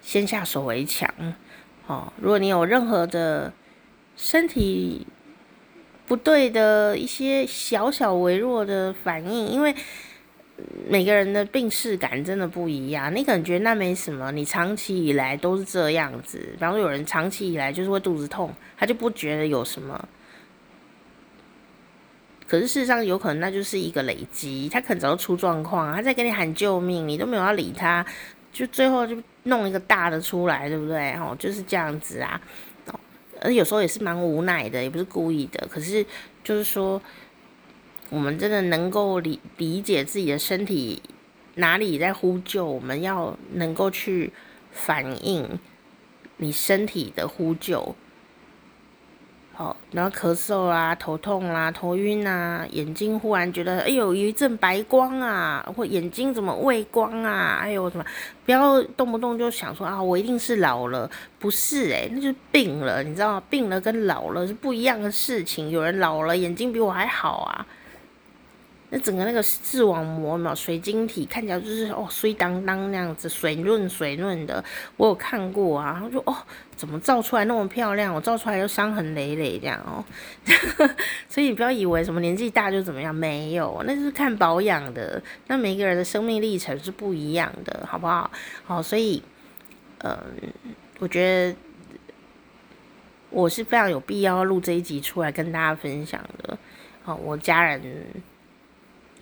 [0.00, 1.12] 先下手为强，
[1.86, 3.52] 哦，如果你有任何的
[4.16, 5.06] 身体
[6.06, 9.74] 不对的一些小小微弱的反应，因为
[10.88, 20.08] 每个人的病识感真的不一样，你可能觉得那没什么，你长期以来都是这样子，比方说有人长期以来就是会肚子痛，他就不觉得有什么。
[22.50, 28.04] 可是事实上，有可能那就是一个累积，他可能早就出状况，他在给你喊救命，你都没有要理他，
[28.52, 31.12] 就最后就弄一个大的出来，对不对？
[31.12, 32.40] 哦，就是这样子啊。
[33.40, 35.64] 而有时候也是蛮无奈的，也不是故意的。
[35.70, 36.04] 可是
[36.42, 37.00] 就是说，
[38.08, 41.00] 我们真的能够理理解自己的身体
[41.54, 44.32] 哪里在呼救，我们要能够去
[44.72, 45.60] 反应
[46.38, 47.94] 你身体的呼救。
[49.92, 57.58] 然后咳嗽啦、头痛啦、头晕啊、眼睛忽然觉得哎呦有一阵白光啊，或眼睛怎么畏光啊？
[57.60, 58.04] 哎呦什么，
[58.44, 63.42] 不要动不动就想说啊，我一定是老了，不是诶，那就是病了，你知道吗？
[63.50, 65.70] 病了跟老了是不一样的事情。
[65.70, 67.66] 有人老了眼睛比我还好啊。
[68.92, 74.62] 那整个那个视网膜嘛，水晶体看起来就是哦，水当当那样子，水润水润的。
[74.96, 76.36] 我有看过啊，然后就哦，
[76.74, 78.12] 怎么照出来那么漂亮？
[78.12, 80.04] 我照出来又伤痕累累这样哦。
[81.28, 85.22] 所以你不要以为什么年纪大就怎么样，没有，那就是看保养的。
[85.46, 88.28] 那每个人的生命历程是不一样的，好不好？
[88.64, 89.22] 好，所以
[89.98, 90.18] 嗯，
[90.98, 91.56] 我觉得
[93.30, 96.58] 我是非常有必要录这一集出来跟大家分享的。
[97.04, 98.04] 好，我家人。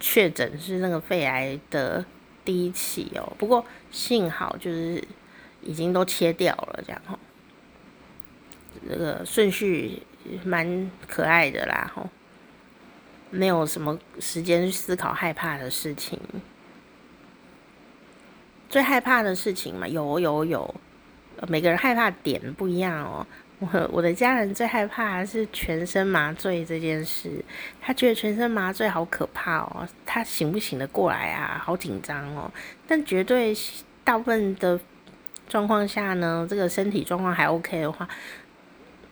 [0.01, 2.05] 确诊是那个肺癌的
[2.44, 5.03] 第一期哦，不过幸好就是
[5.62, 7.18] 已经都切掉了，这样哈，
[8.88, 10.03] 这个顺序
[10.44, 12.09] 蛮可爱的啦哈，
[13.30, 16.18] 没有什么时间去思考害怕的事情，
[18.70, 20.74] 最害怕的事情嘛，有有有，
[21.49, 23.26] 每个人害怕点不一样哦。
[23.61, 27.44] 我 我的家人最害怕的是全身麻醉这件事，
[27.80, 31.61] 他觉得全身麻醉好可怕哦，他醒不醒得过来啊？
[31.64, 32.50] 好紧张哦。
[32.86, 33.52] 但绝对
[34.04, 34.78] 大部分的
[35.48, 38.09] 状况下呢，这个身体状况还 OK 的话，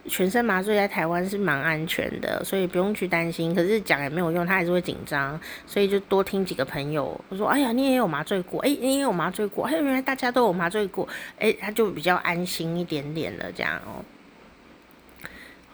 [0.09, 3.53] 全身麻醉在台湾是蛮安全的，所以不用去担心。
[3.53, 7.21] 可是讲也没有用，他还是会紧张，所以就多听几个朋友。
[7.29, 8.61] 我说：“哎呀，你也有麻醉过？
[8.61, 9.67] 哎，你也有麻醉过？
[9.67, 11.09] 哎，原来大家都有麻醉过，
[11.41, 14.05] 哎，他就比较安心一点点的这样哦。”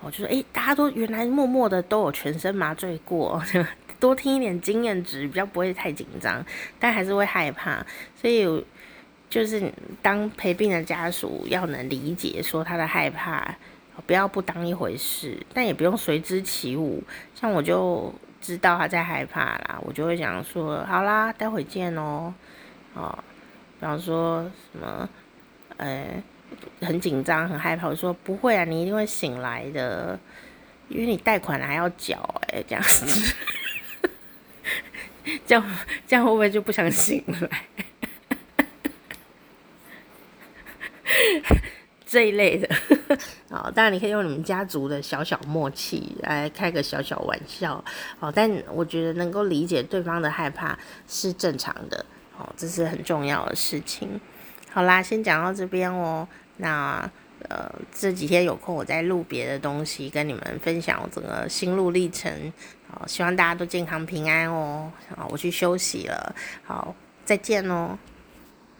[0.03, 3.42] 我就说：“哎，大家都原来默默的都有全身麻醉过，
[4.00, 6.44] 多听一点经验值，比较不会太紧张，
[6.78, 7.84] 但还是会害怕。
[8.14, 8.46] 所以
[9.30, 9.72] 就是
[10.03, 13.55] 当陪病的家属要能理解说他的害怕。”
[14.07, 17.05] 不要不当一回事，但也不用随之起舞。
[17.34, 22.32] 像我就知道他在害怕啦，我就会讲说：“好啦，待会见哦。”
[22.96, 23.16] 哦，
[23.78, 25.09] 比方说什么，
[25.76, 26.22] 呃、欸，
[26.80, 30.18] 很紧张、很害怕，我说：“不会啊，你一定会醒来的，
[30.88, 32.18] 因为你贷款还要缴。”
[32.53, 33.34] 哎，这样子，
[35.46, 35.76] 这样
[36.07, 37.64] 这样会不会就不想醒来？
[42.07, 42.68] 这一类的，
[43.48, 47.82] 好，当然你可以用你们家族的小小默契来开个小小玩笑，
[48.18, 50.78] 好，但我觉得能够理解对方的害怕
[51.09, 52.05] 是正常的，
[52.36, 54.20] 好，这是很重要的事情。
[54.70, 56.28] 好啦，先讲到这边哦。
[56.59, 57.11] 那
[57.48, 62.53] 呃这几天有空我再录别的东西跟你们分享我整个心路历程，
[62.88, 64.90] 好，希望大家都健康平安哦。
[65.16, 66.34] 好，我去休息了，
[66.64, 66.94] 好，
[67.24, 67.98] 再见哦。